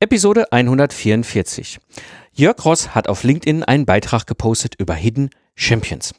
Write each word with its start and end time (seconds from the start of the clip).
Episode 0.00 0.52
144. 0.52 1.80
Jörg 2.32 2.64
Ross 2.64 2.94
hat 2.94 3.08
auf 3.08 3.24
LinkedIn 3.24 3.64
einen 3.64 3.84
Beitrag 3.84 4.28
gepostet 4.28 4.76
über 4.78 4.94
Hidden 4.94 5.30
Champions. 5.56 6.14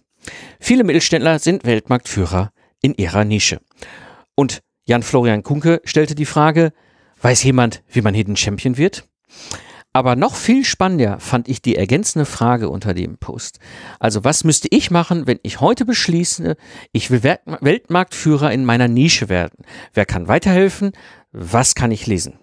Viele 0.59 0.83
Mittelständler 0.83 1.39
sind 1.39 1.63
Weltmarktführer 1.63 2.51
in 2.81 2.93
ihrer 2.95 3.23
Nische. 3.23 3.61
Und 4.35 4.59
Jan-Florian 4.83 5.43
Kunke 5.43 5.79
stellte 5.85 6.13
die 6.13 6.25
Frage, 6.25 6.73
weiß 7.21 7.41
jemand, 7.43 7.81
wie 7.87 8.01
man 8.01 8.13
Hidden 8.13 8.35
Champion 8.35 8.75
wird? 8.75 9.07
Aber 9.93 10.17
noch 10.17 10.35
viel 10.35 10.65
spannender 10.65 11.21
fand 11.21 11.47
ich 11.47 11.61
die 11.61 11.77
ergänzende 11.77 12.25
Frage 12.25 12.67
unter 12.67 12.93
dem 12.93 13.17
Post. 13.17 13.59
Also 13.97 14.25
was 14.25 14.43
müsste 14.43 14.67
ich 14.71 14.91
machen, 14.91 15.25
wenn 15.25 15.39
ich 15.41 15.61
heute 15.61 15.85
beschließe, 15.85 16.57
ich 16.91 17.11
will 17.11 17.23
Weltmarktführer 17.23 18.51
in 18.51 18.65
meiner 18.65 18.89
Nische 18.89 19.29
werden? 19.29 19.63
Wer 19.93 20.05
kann 20.05 20.27
weiterhelfen? 20.27 20.91
Was 21.31 21.75
kann 21.75 21.91
ich 21.91 22.07
lesen? 22.07 22.39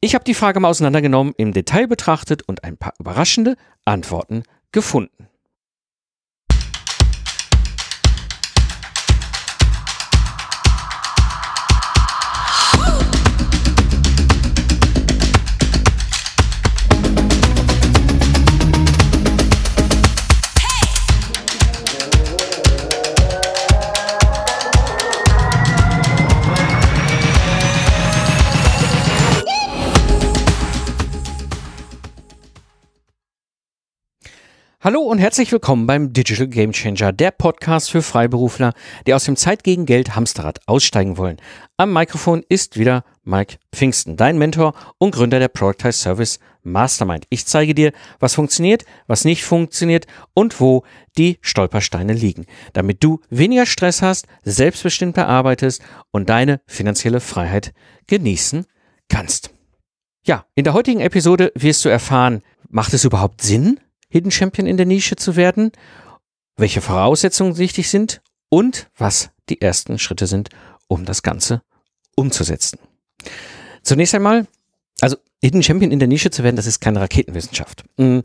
Ich 0.00 0.14
habe 0.14 0.24
die 0.24 0.34
Frage 0.34 0.60
mal 0.60 0.68
auseinandergenommen, 0.68 1.34
im 1.38 1.52
Detail 1.52 1.88
betrachtet 1.88 2.42
und 2.46 2.62
ein 2.62 2.76
paar 2.76 2.94
überraschende 3.00 3.56
Antworten 3.84 4.44
gefunden. 4.70 5.27
Hallo 34.88 35.02
und 35.02 35.18
herzlich 35.18 35.52
willkommen 35.52 35.86
beim 35.86 36.14
Digital 36.14 36.46
Game 36.46 36.72
Changer, 36.72 37.12
der 37.12 37.30
Podcast 37.30 37.90
für 37.90 38.00
Freiberufler, 38.00 38.72
die 39.06 39.12
aus 39.12 39.24
dem 39.24 39.36
Zeit 39.36 39.62
gegen 39.62 39.84
Geld 39.84 40.16
Hamsterrad 40.16 40.60
aussteigen 40.66 41.18
wollen. 41.18 41.36
Am 41.76 41.92
Mikrofon 41.92 42.42
ist 42.48 42.78
wieder 42.78 43.04
Mike 43.22 43.58
Pfingsten, 43.70 44.16
dein 44.16 44.38
Mentor 44.38 44.72
und 44.96 45.14
Gründer 45.14 45.40
der 45.40 45.48
Productize 45.48 45.92
Service 45.92 46.38
Mastermind. 46.62 47.26
Ich 47.28 47.44
zeige 47.44 47.74
dir, 47.74 47.92
was 48.18 48.34
funktioniert, 48.34 48.86
was 49.06 49.26
nicht 49.26 49.44
funktioniert 49.44 50.06
und 50.32 50.58
wo 50.58 50.84
die 51.18 51.36
Stolpersteine 51.42 52.14
liegen, 52.14 52.46
damit 52.72 53.04
du 53.04 53.20
weniger 53.28 53.66
Stress 53.66 54.00
hast, 54.00 54.26
selbstbestimmter 54.42 55.28
arbeitest 55.28 55.82
und 56.12 56.30
deine 56.30 56.62
finanzielle 56.66 57.20
Freiheit 57.20 57.74
genießen 58.06 58.64
kannst. 59.10 59.50
Ja, 60.24 60.46
in 60.54 60.64
der 60.64 60.72
heutigen 60.72 61.00
Episode 61.00 61.52
wirst 61.54 61.84
du 61.84 61.90
erfahren, 61.90 62.40
macht 62.70 62.94
es 62.94 63.04
überhaupt 63.04 63.42
Sinn, 63.42 63.80
Hidden 64.08 64.30
Champion 64.30 64.66
in 64.66 64.76
der 64.76 64.86
Nische 64.86 65.16
zu 65.16 65.36
werden, 65.36 65.72
welche 66.56 66.80
Voraussetzungen 66.80 67.58
wichtig 67.58 67.88
sind 67.90 68.20
und 68.48 68.88
was 68.96 69.30
die 69.48 69.60
ersten 69.60 69.98
Schritte 69.98 70.26
sind, 70.26 70.50
um 70.88 71.04
das 71.04 71.22
Ganze 71.22 71.62
umzusetzen. 72.16 72.78
Zunächst 73.82 74.14
einmal, 74.14 74.46
also 75.00 75.16
Hidden 75.40 75.62
Champion 75.62 75.92
in 75.92 75.98
der 75.98 76.08
Nische 76.08 76.30
zu 76.30 76.42
werden, 76.42 76.56
das 76.56 76.66
ist 76.66 76.80
keine 76.80 77.00
Raketenwissenschaft. 77.00 77.84
Mhm. 77.96 78.22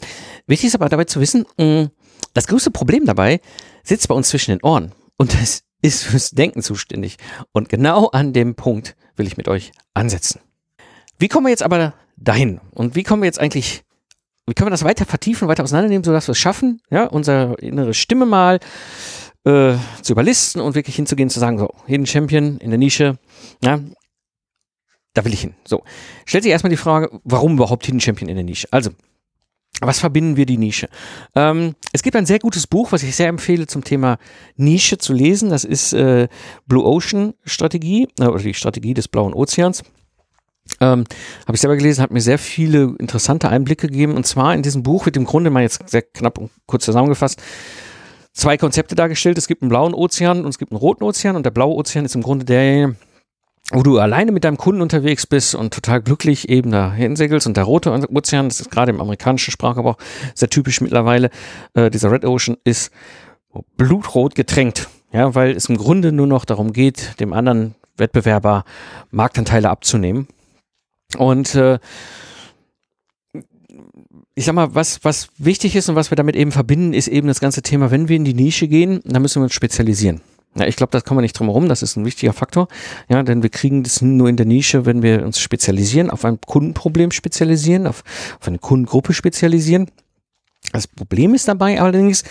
Wichtig 0.48 0.68
ist 0.68 0.76
aber 0.76 0.90
dabei 0.90 1.06
zu 1.06 1.20
wissen, 1.20 1.46
mh, 1.58 1.90
das 2.34 2.48
größte 2.48 2.72
Problem 2.72 3.06
dabei 3.06 3.40
sitzt 3.84 4.08
bei 4.08 4.16
uns 4.16 4.30
zwischen 4.30 4.52
den 4.52 4.64
Ohren 4.64 4.94
und 5.18 5.34
das 5.42 5.64
ist 5.82 6.04
fürs 6.04 6.32
Denken 6.32 6.64
zuständig. 6.64 7.18
Und 7.52 7.70
genau 7.70 8.08
an 8.08 8.34
dem 8.34 8.56
Punkt 8.56 8.96
will 9.16 9.28
ich 9.28 9.38
mit 9.38 9.48
euch 9.48 9.74
ansetzen. 9.94 10.40
Wie 11.20 11.28
kommen 11.28 11.46
wir 11.46 11.52
jetzt 11.52 11.64
aber 11.64 11.94
dahin? 12.18 12.60
Und 12.72 12.96
wie 12.96 13.04
kommen 13.04 13.22
wir 13.22 13.28
jetzt 13.28 13.40
eigentlich 13.40 13.84
wie 14.46 14.54
können 14.54 14.68
wir 14.68 14.72
das 14.72 14.84
weiter 14.84 15.06
vertiefen, 15.06 15.48
weiter 15.48 15.64
auseinandernehmen, 15.64 16.04
sodass 16.04 16.28
wir 16.28 16.34
es 16.34 16.38
schaffen, 16.38 16.82
ja, 16.90 17.06
unsere 17.06 17.56
innere 17.56 17.94
Stimme 17.94 18.26
mal 18.26 18.60
äh, 19.46 19.76
zu 20.02 20.14
überlisten 20.14 20.62
und 20.62 20.76
wirklich 20.76 20.96
hinzugehen, 20.96 21.30
zu 21.30 21.40
sagen, 21.40 21.58
so, 21.58 21.74
Hidden 21.86 22.06
Champion 22.06 22.58
in 22.58 22.70
der 22.70 22.80
Nische, 22.80 23.18
ja, 23.62 23.80
da 25.14 25.26
will 25.26 25.34
ich 25.34 25.42
hin. 25.42 25.56
So, 25.66 25.84
stellt 26.26 26.44
sich 26.44 26.52
erstmal 26.52 26.72
die 26.72 26.78
Frage, 26.78 27.20
warum 27.24 27.54
überhaupt 27.54 27.86
Hidden 27.86 28.02
Champion 28.02 28.30
in 28.30 28.36
der 28.36 28.44
Nische? 28.44 28.68
Also, 28.72 28.92
was 29.82 30.00
verbinden 30.00 30.38
wir 30.38 30.46
die 30.46 30.58
Nische? 30.58 30.88
Ähm, 31.36 31.76
es 31.92 32.04
gibt 32.04 32.16
ein 32.16 32.26
sehr 32.26 32.40
gutes 32.40 32.68
Buch, 32.68 32.92
was 32.92 33.04
ich 33.04 33.16
sehr 33.16 33.28
empfehle 33.28 33.68
zum 33.68 33.84
Thema 33.84 34.18
Nische 34.56 34.98
zu 34.98 35.14
lesen. 35.14 35.50
Das 35.50 35.64
ist 35.64 35.94
äh, 35.94 36.28
Blue 36.68 36.86
Ocean 36.86 37.34
Strategie 37.44 38.08
äh, 38.20 38.26
oder 38.26 38.42
die 38.42 38.54
Strategie 38.54 38.94
des 38.94 39.08
blauen 39.08 39.34
Ozeans. 39.34 39.84
Ähm, 40.80 41.04
Habe 41.46 41.56
ich 41.56 41.62
selber 41.62 41.76
gelesen, 41.76 42.02
hat 42.02 42.12
mir 42.12 42.22
sehr 42.22 42.40
viele 42.40 42.96
interessante 43.00 43.50
Einblicke 43.50 43.88
gegeben. 43.88 44.16
Und 44.16 44.26
zwar 44.26 44.54
in 44.54 44.64
diesem 44.64 44.84
Buch 44.84 45.06
wird 45.06 45.18
im 45.18 45.26
Grunde 45.26 45.50
mal 45.50 45.64
jetzt 45.64 45.90
sehr 45.90 46.02
knapp 46.02 46.38
und 46.38 46.52
kurz 46.66 46.86
zusammengefasst 46.86 47.42
zwei 48.34 48.58
Konzepte 48.58 48.96
dargestellt. 48.96 49.38
Es 49.38 49.48
gibt 49.48 49.62
einen 49.62 49.70
blauen 49.70 49.94
Ozean 49.94 50.44
und 50.44 50.50
es 50.50 50.58
gibt 50.58 50.72
einen 50.72 50.80
roten 50.80 51.04
Ozean. 51.04 51.36
Und 51.36 51.46
der 51.46 51.52
blaue 51.52 51.76
Ozean 51.76 52.06
ist 52.06 52.16
im 52.16 52.24
Grunde 52.24 52.46
der, 52.46 52.96
wo 53.72 53.84
du 53.84 54.00
alleine 54.00 54.32
mit 54.32 54.44
deinem 54.44 54.58
Kunden 54.58 54.82
unterwegs 54.82 55.26
bist 55.28 55.56
und 55.56 55.74
total 55.74 56.02
glücklich 56.02 56.50
eben 56.50 56.72
da 56.72 56.92
hinsegelst. 56.92 57.48
Und 57.48 57.58
der 57.58 57.64
rote 57.64 57.92
Ozean, 57.92 58.50
das 58.50 58.60
ist 58.60 58.72
gerade 58.72 58.92
im 58.92 59.00
amerikanischen 59.00 59.52
Sprachgebrauch 59.52 59.98
sehr 60.34 60.50
typisch 60.50 60.82
mittlerweile, 60.82 61.30
äh, 61.74 61.90
dieser 61.90 62.12
Red 62.12 62.26
Ocean 62.26 62.58
ist 62.64 62.92
blutrot 63.78 64.36
getränkt. 64.36 64.90
Ja, 65.12 65.36
weil 65.36 65.52
es 65.52 65.70
im 65.70 65.78
Grunde 65.78 66.12
nur 66.12 66.26
noch 66.26 66.44
darum 66.44 66.74
geht, 66.74 67.20
dem 67.20 67.34
anderen 67.34 67.76
Wettbewerber 67.98 68.66
Marktanteile 69.12 69.70
abzunehmen. 69.70 70.28
Und 71.16 71.56
äh, 71.56 71.80
ich 74.36 74.46
sag 74.46 74.56
mal, 74.56 74.74
was, 74.74 75.04
was 75.04 75.30
wichtig 75.38 75.76
ist 75.76 75.90
und 75.90 75.96
was 75.96 76.12
wir 76.12 76.16
damit 76.16 76.36
eben 76.36 76.52
verbinden, 76.52 76.94
ist 76.94 77.08
eben 77.08 77.28
das 77.28 77.40
ganze 77.40 77.62
Thema, 77.62 77.92
wenn 77.92 78.10
wir 78.10 78.16
in 78.16 78.26
die 78.26 78.34
Nische 78.34 78.68
gehen, 78.68 79.02
dann 79.06 79.22
müssen 79.22 79.42
wir 79.42 79.44
uns 79.44 79.54
spezialisieren. 79.54 80.22
Ja, 80.56 80.68
ich 80.68 80.76
glaube, 80.76 80.92
da 80.92 81.02
kommen 81.02 81.18
wir 81.18 81.24
nicht 81.24 81.38
drum 81.38 81.48
herum, 81.48 81.68
das 81.68 81.82
ist 81.82 81.96
ein 81.96 82.06
wichtiger 82.06 82.34
Faktor. 82.34 82.68
Ja, 83.10 83.24
denn 83.24 83.42
wir 83.42 83.50
kriegen 83.50 83.84
das 83.84 84.02
nur 84.02 84.30
in 84.30 84.38
der 84.38 84.46
Nische, 84.46 84.86
wenn 84.86 85.02
wir 85.02 85.26
uns 85.26 85.40
spezialisieren, 85.40 86.12
auf 86.12 86.26
ein 86.26 86.40
Kundenproblem 86.42 87.12
spezialisieren, 87.12 87.88
auf, 87.88 88.04
auf 88.40 88.48
eine 88.48 88.60
Kundengruppe 88.60 89.14
spezialisieren. 89.14 89.90
Das 90.72 90.88
Problem 90.88 91.34
ist 91.34 91.48
dabei 91.48 91.82
allerdings, 91.82 92.24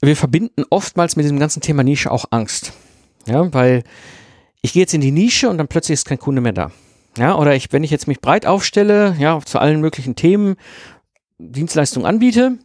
wir 0.00 0.16
verbinden 0.16 0.64
oftmals 0.70 1.14
mit 1.14 1.24
diesem 1.24 1.38
ganzen 1.38 1.60
Thema 1.60 1.84
Nische 1.84 2.10
auch 2.10 2.24
Angst. 2.30 2.72
Ja, 3.26 3.52
weil 3.54 3.84
ich 4.60 4.72
gehe 4.72 4.82
jetzt 4.82 4.94
in 4.94 5.00
die 5.00 5.12
Nische 5.12 5.48
und 5.48 5.58
dann 5.58 5.68
plötzlich 5.68 5.94
ist 5.94 6.06
kein 6.06 6.18
Kunde 6.18 6.40
mehr 6.40 6.52
da. 6.52 6.72
Ja, 7.18 7.36
oder 7.36 7.54
ich, 7.54 7.72
wenn 7.72 7.84
ich 7.84 7.90
jetzt 7.90 8.08
mich 8.08 8.20
breit 8.20 8.46
aufstelle, 8.46 9.14
ja, 9.18 9.38
zu 9.44 9.58
allen 9.58 9.80
möglichen 9.80 10.16
Themen 10.16 10.56
Dienstleistungen 11.38 12.06
anbiete, 12.06 12.58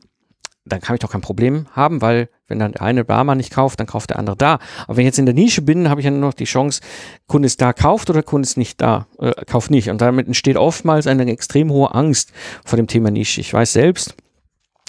dann 0.66 0.81
kann 0.81 0.96
ich 0.96 1.00
doch 1.00 1.12
kein 1.12 1.22
Problem 1.22 1.68
haben, 1.72 2.02
weil 2.02 2.30
wenn 2.47 2.59
dann 2.59 2.72
der 2.74 2.81
eine 2.81 3.03
Barmann 3.03 3.38
nicht 3.38 3.52
kauft, 3.52 3.80
dann 3.80 3.88
kauft 3.88 4.09
der 4.09 4.19
andere 4.19 4.38
da. 4.38 4.59
Aber 4.84 4.97
wenn 4.97 5.02
ich 5.02 5.07
jetzt 5.07 5.19
in 5.19 5.25
der 5.25 5.36
Nische 5.36 5.62
bin, 5.62 5.90
habe 5.90 6.02
ich 6.02 6.06
ja 6.06 6.12
nur 6.12 6.22
noch 6.22 6.34
die 6.34 6.46
Chance, 6.46 6.81
Kunde 7.28 7.46
ist 7.46 7.62
da, 7.62 7.74
kauft 7.74 8.09
oder 8.09 8.24
Kunde 8.24 8.46
ist 8.46 8.57
nicht 8.57 8.81
da, 8.81 9.07
äh, 9.19 9.34
kauft 9.46 9.72
nicht. 9.72 9.90
Und 9.90 10.02
damit 10.02 10.28
entsteht 10.28 10.57
oftmals 10.57 11.07
eine 11.07 11.30
extrem 11.30 11.72
hohe 11.72 11.94
Angst 11.94 12.31
vor 12.66 12.78
dem 12.78 12.88
Thema 12.88 13.12
Nische. 13.12 13.41
Ich 13.41 13.53
weiß 13.53 13.74
selbst, 13.74 14.16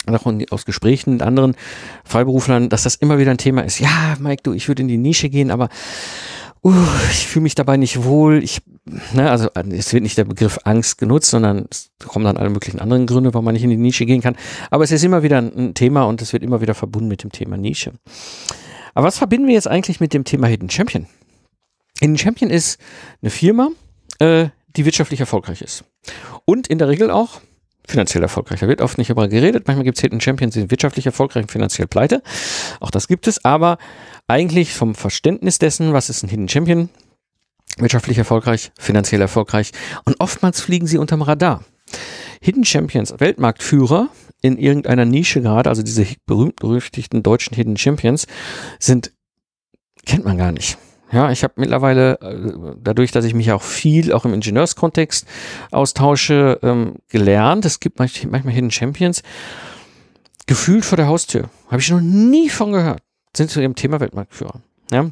auch 0.07 0.33
aus 0.51 0.65
Gesprächen 0.65 1.15
mit 1.15 1.23
anderen 1.23 1.55
Freiberuflern, 2.05 2.69
dass 2.69 2.85
das 2.85 2.95
immer 2.95 3.19
wieder 3.19 3.33
ein 3.33 3.39
Thema 3.39 3.63
ist. 3.63 3.81
Ja, 3.81 4.17
Mike, 4.21 4.43
du, 4.43 4.53
ich 4.53 4.69
würde 4.69 4.83
in 4.83 4.89
die 4.89 4.97
Nische 4.97 5.29
gehen, 5.29 5.51
aber 5.51 5.69
uh, 6.65 6.73
ich 7.11 7.27
fühle 7.27 7.43
mich 7.43 7.55
dabei 7.55 7.77
nicht 7.77 8.05
wohl. 8.05 8.43
Ich, 8.43 8.63
ne, 9.15 9.31
also 9.31 9.49
es 9.55 9.93
wird 9.93 10.03
nicht 10.03 10.19
der 10.19 10.25
Begriff 10.25 10.59
Angst 10.65 10.99
genutzt, 10.99 11.31
sondern 11.31 11.67
es 11.71 11.91
kommen 12.07 12.25
dann 12.25 12.37
alle 12.37 12.51
möglichen 12.51 12.81
anderen 12.81 13.07
Gründe, 13.07 13.33
warum 13.35 13.45
man 13.45 13.55
nicht 13.55 13.65
in 13.65 13.71
die 13.71 13.77
Nische 13.77 14.07
gehen 14.07 14.21
kann. 14.21 14.37
Aber 14.71 14.85
es 14.85 14.91
ist 14.91 15.05
immer 15.05 15.23
wieder 15.23 15.39
ein 15.39 15.75
Thema 15.75 16.05
und 16.05 16.23
es 16.23 16.33
wird 16.33 16.43
immer 16.43 16.61
wieder 16.61 16.75
verbunden 16.75 17.09
mit 17.09 17.23
dem 17.23 17.33
Thema 17.33 17.57
Nische. 17.57 17.93
Aber 18.95 19.07
was 19.07 19.19
verbinden 19.19 19.47
wir 19.47 19.55
jetzt 19.55 19.69
eigentlich 19.69 20.01
mit 20.01 20.13
dem 20.13 20.25
Thema 20.25 20.47
Hidden 20.47 20.71
Champion? 20.71 21.07
Hidden 22.01 22.19
Champion 22.19 22.51
ist 22.51 22.81
eine 23.23 23.31
Firma, 23.31 23.71
äh, 24.19 24.49
die 24.77 24.85
wirtschaftlich 24.85 25.21
erfolgreich 25.21 25.63
ist. 25.63 25.85
Und 26.45 26.67
in 26.67 26.79
der 26.79 26.89
Regel 26.89 27.11
auch 27.11 27.41
finanziell 27.87 28.23
erfolgreich. 28.23 28.61
Da 28.61 28.69
wird 28.69 28.83
oft 28.83 28.99
nicht 28.99 29.11
darüber 29.11 29.29
geredet. 29.29 29.67
Manchmal 29.67 29.85
gibt 29.85 29.97
es 29.97 30.03
Hidden 30.03 30.21
Champions, 30.21 30.55
die 30.55 30.61
sind 30.61 30.71
wirtschaftlich 30.71 31.07
erfolgreich 31.07 31.45
und 31.45 31.53
finanziell 31.53 31.87
pleite. 31.87 32.23
Auch 32.81 32.91
das 32.91 33.09
gibt 33.09 33.27
es. 33.27 33.45
Aber 33.45 33.79
eigentlich 34.27 34.75
vom 34.75 34.95
Verständnis 34.95 35.59
dessen, 35.59 35.93
was 35.93 36.11
ist 36.11 36.23
ein 36.23 36.29
Hidden 36.29 36.49
Champion, 36.49 36.91
wirtschaftlich 37.81 38.19
erfolgreich, 38.19 38.73
finanziell 38.79 39.21
erfolgreich 39.21 39.73
und 40.05 40.17
oftmals 40.21 40.61
fliegen 40.61 40.87
sie 40.87 40.99
unterm 40.99 41.23
Radar. 41.23 41.65
Hidden 42.41 42.65
Champions, 42.65 43.15
Weltmarktführer 43.19 44.09
in 44.43 44.57
irgendeiner 44.57 45.05
Nische 45.05 45.41
gerade, 45.41 45.69
also 45.69 45.83
diese 45.83 46.07
berühmt-berüchtigten 46.27 47.23
deutschen 47.23 47.55
Hidden 47.55 47.77
Champions, 47.77 48.27
sind, 48.79 49.13
kennt 50.07 50.25
man 50.25 50.39
gar 50.39 50.53
nicht. 50.53 50.79
Ja, 51.11 51.31
ich 51.31 51.43
habe 51.43 51.55
mittlerweile, 51.57 52.21
äh, 52.21 52.77
dadurch, 52.81 53.13
dass 53.13 53.25
ich 53.25 53.35
mich 53.35 53.51
auch 53.51 53.63
viel, 53.63 54.13
auch 54.13 54.27
im 54.27 54.35
Ingenieurskontext 54.35 55.27
austausche, 55.71 56.59
ähm, 56.63 56.97
gelernt, 57.09 57.65
es 57.65 57.81
gibt 57.81 57.99
manchmal, 57.99 58.53
Hidden 58.53 58.71
Champions, 58.71 59.23
gefühlt 60.47 60.85
vor 60.85 60.97
der 60.97 61.09
Haustür. 61.09 61.49
Habe 61.69 61.81
ich 61.81 61.91
noch 61.91 62.01
nie 62.01 62.51
von 62.51 62.73
gehört 62.73 63.03
sind 63.39 63.51
zu 63.51 63.61
ihrem 63.61 63.75
Thema 63.75 64.01
Weltmarktführer. 64.01 64.61
Ja? 64.91 65.11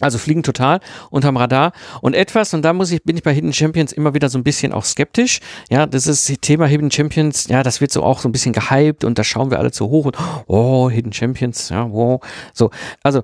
Also 0.00 0.18
fliegen 0.18 0.42
total 0.42 0.80
unterm 1.10 1.36
Radar 1.36 1.72
und 2.00 2.14
etwas, 2.14 2.54
und 2.54 2.62
da 2.62 2.72
muss 2.72 2.90
ich, 2.90 3.02
bin 3.02 3.16
ich 3.16 3.22
bei 3.22 3.32
Hidden 3.32 3.52
Champions 3.52 3.92
immer 3.92 4.14
wieder 4.14 4.28
so 4.28 4.38
ein 4.38 4.44
bisschen 4.44 4.72
auch 4.72 4.84
skeptisch. 4.84 5.40
Ja, 5.70 5.86
das 5.86 6.06
ist 6.06 6.28
das 6.28 6.36
Thema 6.40 6.66
Hidden 6.66 6.90
Champions, 6.90 7.48
ja, 7.48 7.62
das 7.62 7.80
wird 7.80 7.92
so 7.92 8.02
auch 8.02 8.20
so 8.20 8.28
ein 8.28 8.32
bisschen 8.32 8.52
gehypt 8.52 9.04
und 9.04 9.18
da 9.18 9.24
schauen 9.24 9.50
wir 9.50 9.58
alle 9.58 9.70
zu 9.70 9.88
hoch 9.88 10.06
und 10.06 10.16
oh, 10.46 10.90
Hidden 10.90 11.12
Champions, 11.12 11.68
ja, 11.68 11.90
wow. 11.90 12.20
So, 12.52 12.70
also 13.02 13.22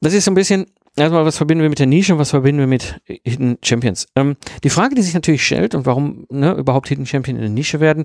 das 0.00 0.14
ist 0.14 0.24
so 0.24 0.30
ein 0.30 0.34
bisschen, 0.34 0.66
erstmal, 0.96 1.24
was 1.24 1.36
verbinden 1.36 1.62
wir 1.62 1.68
mit 1.68 1.78
der 1.78 1.86
Nische 1.86 2.12
und 2.12 2.18
was 2.18 2.30
verbinden 2.30 2.60
wir 2.60 2.66
mit 2.66 3.00
Hidden 3.04 3.58
Champions? 3.62 4.06
Ähm, 4.16 4.36
die 4.64 4.70
Frage, 4.70 4.94
die 4.94 5.02
sich 5.02 5.14
natürlich 5.14 5.44
stellt 5.44 5.74
und 5.74 5.86
warum 5.86 6.26
ne, 6.30 6.52
überhaupt 6.52 6.88
Hidden 6.88 7.06
Champion 7.06 7.36
in 7.36 7.42
der 7.42 7.50
Nische 7.50 7.80
werden, 7.80 8.04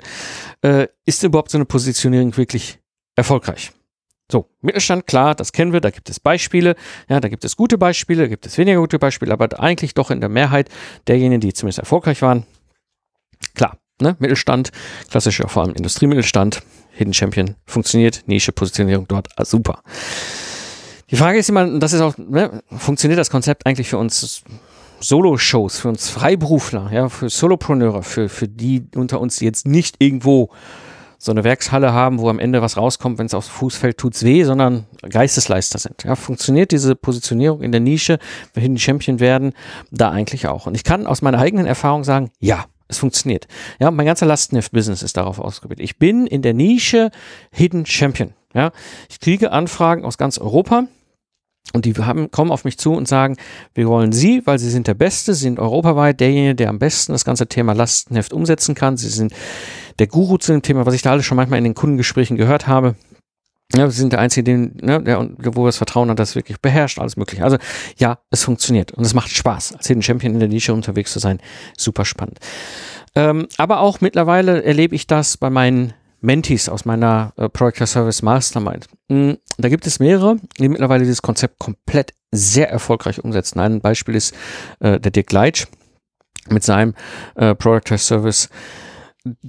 äh, 0.61 0.87
ist 1.05 1.23
überhaupt 1.23 1.51
so 1.51 1.57
eine 1.57 1.65
Positionierung 1.65 2.35
wirklich 2.37 2.79
erfolgreich? 3.15 3.71
So, 4.31 4.49
Mittelstand, 4.61 5.07
klar, 5.07 5.35
das 5.35 5.51
kennen 5.51 5.73
wir, 5.73 5.81
da 5.81 5.89
gibt 5.89 6.09
es 6.09 6.19
Beispiele, 6.19 6.75
ja, 7.09 7.19
da 7.19 7.27
gibt 7.27 7.43
es 7.43 7.57
gute 7.57 7.77
Beispiele, 7.77 8.23
da 8.23 8.27
gibt 8.29 8.45
es 8.45 8.57
weniger 8.57 8.79
gute 8.79 8.97
Beispiele, 8.97 9.33
aber 9.33 9.59
eigentlich 9.59 9.93
doch 9.93 10.09
in 10.09 10.21
der 10.21 10.29
Mehrheit 10.29 10.69
derjenigen, 11.07 11.41
die 11.41 11.53
zumindest 11.53 11.79
erfolgreich 11.79 12.21
waren, 12.21 12.45
klar, 13.55 13.77
ne, 14.01 14.15
Mittelstand, 14.19 14.71
klassischer, 15.09 15.49
vor 15.49 15.63
allem 15.63 15.75
Industriemittelstand, 15.75 16.63
Hidden 16.91 17.13
Champion 17.13 17.55
funktioniert, 17.65 18.23
Nische, 18.25 18.53
Positionierung 18.53 19.05
dort, 19.07 19.27
ah, 19.35 19.43
super. 19.43 19.83
Die 21.09 21.17
Frage 21.17 21.37
ist 21.37 21.49
immer, 21.49 21.79
das 21.79 21.91
ist 21.91 21.99
auch, 21.99 22.17
ne, 22.17 22.63
funktioniert 22.77 23.19
das 23.19 23.29
Konzept 23.29 23.65
eigentlich 23.65 23.89
für 23.89 23.97
uns 23.97 24.43
Solo-Shows, 25.01 25.79
für 25.79 25.89
uns 25.89 26.09
Freiberufler, 26.09 26.89
ja, 26.93 27.09
für 27.09 27.29
Solopreneure, 27.29 28.01
für, 28.03 28.29
für 28.29 28.47
die 28.47 28.87
unter 28.95 29.19
uns, 29.19 29.37
die 29.37 29.45
jetzt 29.45 29.67
nicht 29.67 29.97
irgendwo 29.99 30.51
so 31.23 31.31
eine 31.31 31.43
Werkshalle 31.43 31.93
haben, 31.93 32.17
wo 32.17 32.29
am 32.29 32.39
Ende 32.39 32.63
was 32.63 32.77
rauskommt, 32.77 33.19
wenn 33.19 33.27
es 33.27 33.35
aufs 33.35 33.47
Fuß 33.47 33.75
fällt, 33.75 33.99
tut's 33.99 34.23
weh, 34.23 34.43
sondern 34.43 34.85
Geistesleister 35.07 35.77
sind. 35.77 36.03
Ja, 36.03 36.15
funktioniert 36.15 36.71
diese 36.71 36.95
Positionierung 36.95 37.61
in 37.61 37.71
der 37.71 37.79
Nische, 37.79 38.17
wohin 38.55 38.73
die 38.73 38.81
Champion 38.81 39.19
werden, 39.19 39.53
da 39.91 40.09
eigentlich 40.09 40.47
auch. 40.47 40.65
Und 40.65 40.73
ich 40.73 40.83
kann 40.83 41.05
aus 41.05 41.21
meiner 41.21 41.37
eigenen 41.37 41.67
Erfahrung 41.67 42.03
sagen, 42.03 42.31
ja, 42.39 42.65
es 42.87 42.97
funktioniert. 42.97 43.47
Ja, 43.79 43.91
mein 43.91 44.07
ganzer 44.07 44.25
Lastenheft-Business 44.25 45.03
ist 45.03 45.15
darauf 45.15 45.37
ausgebildet. 45.37 45.83
Ich 45.83 45.99
bin 45.99 46.25
in 46.25 46.41
der 46.41 46.55
Nische 46.55 47.11
Hidden 47.51 47.85
Champion. 47.85 48.33
Ja, 48.55 48.71
ich 49.07 49.19
kriege 49.19 49.51
Anfragen 49.51 50.03
aus 50.03 50.17
ganz 50.17 50.39
Europa 50.39 50.87
und 51.73 51.85
die 51.85 51.93
haben, 51.93 52.31
kommen 52.31 52.51
auf 52.51 52.65
mich 52.65 52.77
zu 52.77 52.93
und 52.93 53.07
sagen, 53.07 53.37
wir 53.73 53.87
wollen 53.87 54.11
Sie, 54.11 54.41
weil 54.45 54.59
Sie 54.59 54.69
sind 54.69 54.87
der 54.87 54.93
Beste, 54.93 55.33
Sie 55.33 55.43
sind 55.43 55.59
europaweit 55.59 56.19
derjenige, 56.19 56.55
der 56.55 56.69
am 56.69 56.79
besten 56.79 57.13
das 57.13 57.23
ganze 57.23 57.47
Thema 57.47 57.73
Lastenheft 57.73 58.33
umsetzen 58.33 58.75
kann. 58.75 58.97
Sie 58.97 59.09
sind 59.09 59.33
der 59.99 60.07
Guru 60.07 60.37
zu 60.37 60.51
dem 60.51 60.61
Thema, 60.61 60.85
was 60.85 60.93
ich 60.93 61.01
da 61.01 61.11
alles 61.11 61.25
schon 61.25 61.37
manchmal 61.37 61.59
in 61.59 61.63
den 61.63 61.75
Kundengesprächen 61.75 62.35
gehört 62.35 62.67
habe. 62.67 62.95
Ja, 63.73 63.89
Sie 63.89 63.97
sind 63.97 64.11
der 64.11 64.19
Einzige, 64.19 64.43
den, 64.43 64.75
ne, 64.81 65.01
der, 65.01 65.29
wo 65.37 65.63
wir 65.63 65.67
das 65.67 65.77
Vertrauen 65.77 66.09
hat, 66.09 66.19
das 66.19 66.35
wirklich 66.35 66.59
beherrscht, 66.59 66.99
alles 66.99 67.15
mögliche. 67.15 67.43
Also 67.43 67.57
ja, 67.97 68.19
es 68.29 68.43
funktioniert 68.43 68.91
und 68.91 69.05
es 69.05 69.13
macht 69.13 69.29
Spaß, 69.29 69.73
als 69.73 69.87
Hidden 69.87 70.01
Champion 70.01 70.33
in 70.33 70.39
der 70.39 70.49
Nische 70.49 70.73
unterwegs 70.73 71.13
zu 71.13 71.19
sein. 71.19 71.39
Super 71.77 72.03
spannend. 72.03 72.39
Ähm, 73.15 73.47
aber 73.57 73.79
auch 73.79 74.01
mittlerweile 74.01 74.63
erlebe 74.63 74.95
ich 74.95 75.07
das 75.07 75.37
bei 75.37 75.49
meinen 75.49 75.93
Mentees 76.21 76.69
aus 76.69 76.85
meiner 76.85 77.33
äh, 77.35 77.49
Project 77.49 77.87
Service 77.87 78.21
Mastermind. 78.21 78.87
Mhm, 79.09 79.37
da 79.57 79.69
gibt 79.69 79.85
es 79.87 79.99
mehrere, 79.99 80.37
die 80.59 80.69
mittlerweile 80.69 81.03
dieses 81.03 81.21
Konzept 81.21 81.59
komplett 81.59 82.13
sehr 82.31 82.69
erfolgreich 82.69 83.23
umsetzen. 83.23 83.59
Ein 83.59 83.81
Beispiel 83.81 84.15
ist 84.15 84.33
äh, 84.79 84.99
der 84.99 85.11
Dirk 85.11 85.31
Leitsch 85.31 85.67
mit 86.49 86.63
seinem 86.63 86.95
äh, 87.35 87.55
Product 87.55 87.97
Service. 87.97 88.49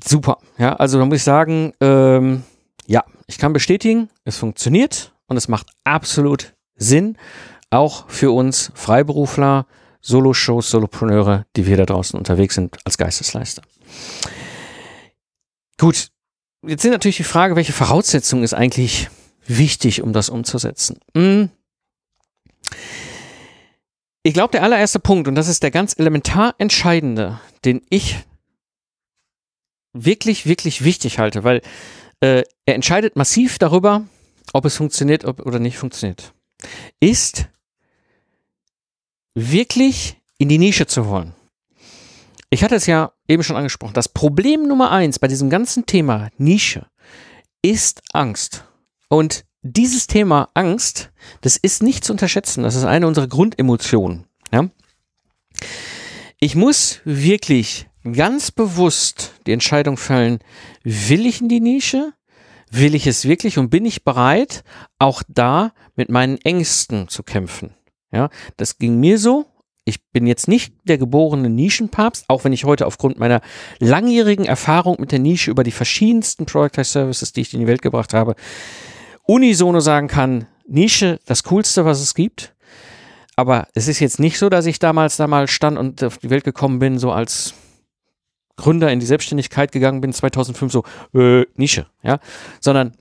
Super. 0.04 0.38
Ja, 0.58 0.74
also 0.76 0.98
da 0.98 1.04
muss 1.04 1.18
ich 1.18 1.22
sagen, 1.22 1.72
ähm, 1.80 2.42
ja, 2.86 3.04
ich 3.26 3.38
kann 3.38 3.52
bestätigen, 3.52 4.10
es 4.24 4.36
funktioniert 4.36 5.14
und 5.26 5.36
es 5.36 5.48
macht 5.48 5.68
absolut 5.84 6.54
Sinn, 6.74 7.16
auch 7.70 8.08
für 8.08 8.32
uns 8.32 8.72
Freiberufler, 8.74 9.66
Solo-Shows, 10.00 10.70
Solopreneure, 10.70 11.46
die 11.56 11.66
wir 11.66 11.76
da 11.76 11.86
draußen 11.86 12.18
unterwegs 12.18 12.56
sind 12.56 12.76
als 12.84 12.98
Geistesleister. 12.98 13.62
Gut, 15.78 16.08
Jetzt 16.64 16.82
sind 16.82 16.92
natürlich 16.92 17.16
die 17.16 17.24
Frage, 17.24 17.56
welche 17.56 17.72
Voraussetzung 17.72 18.42
ist 18.42 18.54
eigentlich 18.54 19.08
wichtig, 19.46 20.02
um 20.02 20.12
das 20.12 20.28
umzusetzen? 20.28 20.98
Hm. 21.16 21.50
Ich 24.22 24.34
glaube, 24.34 24.52
der 24.52 24.62
allererste 24.62 25.00
Punkt, 25.00 25.26
und 25.26 25.34
das 25.34 25.48
ist 25.48 25.64
der 25.64 25.72
ganz 25.72 25.98
elementar 25.98 26.54
entscheidende, 26.58 27.40
den 27.64 27.82
ich 27.90 28.16
wirklich, 29.92 30.46
wirklich 30.46 30.84
wichtig 30.84 31.18
halte, 31.18 31.42
weil 31.42 31.60
äh, 32.20 32.44
er 32.64 32.74
entscheidet 32.74 33.16
massiv 33.16 33.58
darüber, 33.58 34.06
ob 34.52 34.64
es 34.64 34.76
funktioniert 34.76 35.24
ob, 35.24 35.44
oder 35.44 35.58
nicht 35.58 35.76
funktioniert, 35.76 36.32
ist 37.00 37.48
wirklich 39.34 40.16
in 40.38 40.48
die 40.48 40.58
Nische 40.58 40.86
zu 40.86 41.06
wollen. 41.08 41.34
Ich 42.52 42.62
hatte 42.62 42.74
es 42.74 42.84
ja 42.84 43.12
eben 43.28 43.42
schon 43.42 43.56
angesprochen. 43.56 43.94
Das 43.94 44.10
Problem 44.10 44.68
Nummer 44.68 44.90
eins 44.90 45.18
bei 45.18 45.26
diesem 45.26 45.48
ganzen 45.48 45.86
Thema 45.86 46.28
Nische 46.36 46.86
ist 47.62 48.02
Angst. 48.12 48.66
Und 49.08 49.46
dieses 49.62 50.06
Thema 50.06 50.50
Angst, 50.52 51.12
das 51.40 51.56
ist 51.56 51.82
nicht 51.82 52.04
zu 52.04 52.12
unterschätzen. 52.12 52.62
Das 52.62 52.74
ist 52.74 52.84
eine 52.84 53.06
unserer 53.06 53.26
Grundemotionen. 53.26 54.26
Ja? 54.52 54.68
Ich 56.40 56.54
muss 56.54 57.00
wirklich 57.06 57.88
ganz 58.02 58.50
bewusst 58.50 59.32
die 59.46 59.52
Entscheidung 59.52 59.96
fällen, 59.96 60.40
will 60.84 61.24
ich 61.24 61.40
in 61.40 61.48
die 61.48 61.60
Nische? 61.60 62.12
Will 62.70 62.94
ich 62.94 63.06
es 63.06 63.26
wirklich 63.26 63.56
und 63.56 63.70
bin 63.70 63.86
ich 63.86 64.04
bereit, 64.04 64.62
auch 64.98 65.22
da 65.26 65.72
mit 65.96 66.10
meinen 66.10 66.36
Ängsten 66.36 67.08
zu 67.08 67.22
kämpfen? 67.22 67.74
Ja, 68.12 68.28
das 68.58 68.76
ging 68.76 69.00
mir 69.00 69.18
so 69.18 69.46
ich 69.84 70.04
bin 70.12 70.26
jetzt 70.26 70.46
nicht 70.46 70.74
der 70.84 70.98
geborene 70.98 71.50
Nischenpapst, 71.50 72.26
auch 72.28 72.44
wenn 72.44 72.52
ich 72.52 72.64
heute 72.64 72.86
aufgrund 72.86 73.18
meiner 73.18 73.40
langjährigen 73.80 74.44
Erfahrung 74.44 74.96
mit 74.98 75.10
der 75.10 75.18
Nische 75.18 75.50
über 75.50 75.64
die 75.64 75.72
verschiedensten 75.72 76.46
Productized 76.46 76.92
Services, 76.92 77.32
die 77.32 77.40
ich 77.40 77.52
in 77.52 77.60
die 77.60 77.66
Welt 77.66 77.82
gebracht 77.82 78.14
habe, 78.14 78.36
unisono 79.24 79.80
sagen 79.80 80.08
kann, 80.08 80.46
Nische, 80.68 81.18
das 81.26 81.42
Coolste, 81.42 81.84
was 81.84 82.00
es 82.00 82.14
gibt. 82.14 82.54
Aber 83.34 83.66
es 83.74 83.88
ist 83.88 83.98
jetzt 83.98 84.20
nicht 84.20 84.38
so, 84.38 84.48
dass 84.48 84.66
ich 84.66 84.78
damals 84.78 85.16
da 85.16 85.26
mal 85.26 85.48
stand 85.48 85.78
und 85.78 86.04
auf 86.04 86.18
die 86.18 86.30
Welt 86.30 86.44
gekommen 86.44 86.78
bin, 86.78 86.98
so 86.98 87.10
als 87.10 87.54
Gründer 88.56 88.92
in 88.92 89.00
die 89.00 89.06
Selbstständigkeit 89.06 89.72
gegangen 89.72 90.00
bin, 90.00 90.12
2005 90.12 90.72
so, 90.72 90.84
äh, 91.14 91.44
Nische, 91.56 91.86
ja, 92.02 92.18
sondern 92.60 92.92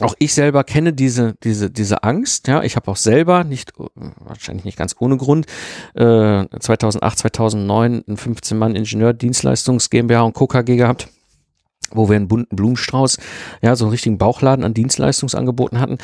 auch 0.00 0.14
ich 0.18 0.34
selber 0.34 0.64
kenne 0.64 0.92
diese, 0.92 1.34
diese, 1.44 1.70
diese 1.70 2.02
Angst. 2.02 2.48
Ja, 2.48 2.62
ich 2.62 2.74
habe 2.76 2.90
auch 2.90 2.96
selber 2.96 3.44
nicht, 3.44 3.72
wahrscheinlich 3.94 4.64
nicht 4.64 4.76
ganz 4.76 4.96
ohne 4.98 5.16
Grund, 5.16 5.46
äh, 5.94 6.44
2008, 6.58 7.18
2009 7.18 8.04
ein 8.08 8.16
15 8.16 8.58
Mann 8.58 8.74
Ingenieur 8.74 9.12
Dienstleistungs 9.12 9.90
GmbH 9.90 10.22
und 10.22 10.34
Co. 10.34 10.48
KG 10.48 10.76
gehabt, 10.76 11.08
wo 11.92 12.08
wir 12.08 12.16
einen 12.16 12.28
bunten 12.28 12.56
Blumenstrauß, 12.56 13.18
ja, 13.62 13.76
so 13.76 13.84
einen 13.84 13.92
richtigen 13.92 14.18
Bauchladen 14.18 14.64
an 14.64 14.74
Dienstleistungsangeboten 14.74 15.78
hatten. 15.78 15.98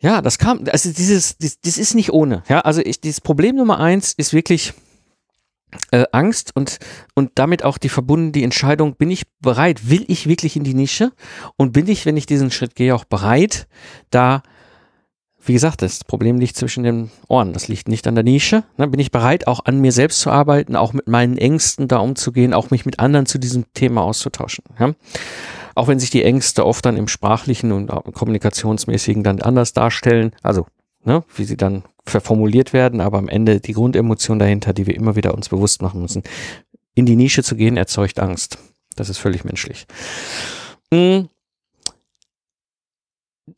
Ja, 0.00 0.20
das 0.22 0.38
kam, 0.38 0.64
also 0.70 0.92
dieses, 0.92 1.38
das, 1.38 1.60
das 1.60 1.78
ist 1.78 1.94
nicht 1.94 2.12
ohne. 2.12 2.42
Ja, 2.48 2.60
also 2.60 2.82
ich, 2.82 3.00
dieses 3.00 3.20
Problem 3.20 3.56
Nummer 3.56 3.80
eins 3.80 4.12
ist 4.12 4.32
wirklich, 4.32 4.74
äh, 5.90 6.04
Angst 6.12 6.54
und, 6.54 6.78
und 7.14 7.32
damit 7.34 7.64
auch 7.64 7.78
die 7.78 7.88
verbunden 7.88 8.32
die 8.32 8.44
Entscheidung, 8.44 8.94
bin 8.94 9.10
ich 9.10 9.24
bereit, 9.40 9.90
will 9.90 10.04
ich 10.08 10.26
wirklich 10.26 10.56
in 10.56 10.64
die 10.64 10.74
Nische 10.74 11.12
und 11.56 11.72
bin 11.72 11.88
ich, 11.88 12.06
wenn 12.06 12.16
ich 12.16 12.26
diesen 12.26 12.50
Schritt 12.50 12.74
gehe, 12.74 12.94
auch 12.94 13.04
bereit, 13.04 13.68
da, 14.10 14.42
wie 15.44 15.52
gesagt, 15.52 15.82
das 15.82 16.04
Problem 16.04 16.38
liegt 16.38 16.56
zwischen 16.56 16.84
den 16.84 17.10
Ohren, 17.28 17.52
das 17.52 17.68
liegt 17.68 17.88
nicht 17.88 18.06
an 18.06 18.14
der 18.14 18.24
Nische, 18.24 18.64
ne? 18.76 18.88
bin 18.88 19.00
ich 19.00 19.10
bereit, 19.10 19.46
auch 19.46 19.64
an 19.64 19.80
mir 19.80 19.92
selbst 19.92 20.20
zu 20.20 20.30
arbeiten, 20.30 20.76
auch 20.76 20.92
mit 20.92 21.08
meinen 21.08 21.38
Ängsten 21.38 21.88
da 21.88 21.98
umzugehen, 21.98 22.54
auch 22.54 22.70
mich 22.70 22.86
mit 22.86 22.98
anderen 22.98 23.26
zu 23.26 23.38
diesem 23.38 23.64
Thema 23.74 24.02
auszutauschen. 24.02 24.64
Ja? 24.78 24.94
Auch 25.74 25.88
wenn 25.88 26.00
sich 26.00 26.10
die 26.10 26.24
Ängste 26.24 26.66
oft 26.66 26.84
dann 26.84 26.96
im 26.96 27.08
sprachlichen 27.08 27.72
und 27.72 27.88
kommunikationsmäßigen 27.88 29.22
dann 29.22 29.40
anders 29.40 29.74
darstellen, 29.74 30.32
also 30.42 30.66
ne, 31.04 31.24
wie 31.36 31.44
sie 31.44 31.56
dann 31.56 31.84
verformuliert 32.08 32.72
werden, 32.72 33.00
aber 33.00 33.18
am 33.18 33.28
Ende 33.28 33.60
die 33.60 33.72
Grundemotion 33.72 34.38
dahinter, 34.38 34.72
die 34.72 34.86
wir 34.86 34.94
immer 34.94 35.16
wieder 35.16 35.34
uns 35.34 35.48
bewusst 35.48 35.82
machen 35.82 36.00
müssen. 36.00 36.22
In 36.94 37.06
die 37.06 37.16
Nische 37.16 37.42
zu 37.42 37.56
gehen, 37.56 37.76
erzeugt 37.76 38.18
Angst. 38.18 38.58
Das 38.96 39.08
ist 39.08 39.18
völlig 39.18 39.44
menschlich. 39.44 39.86
Hm. 40.92 41.28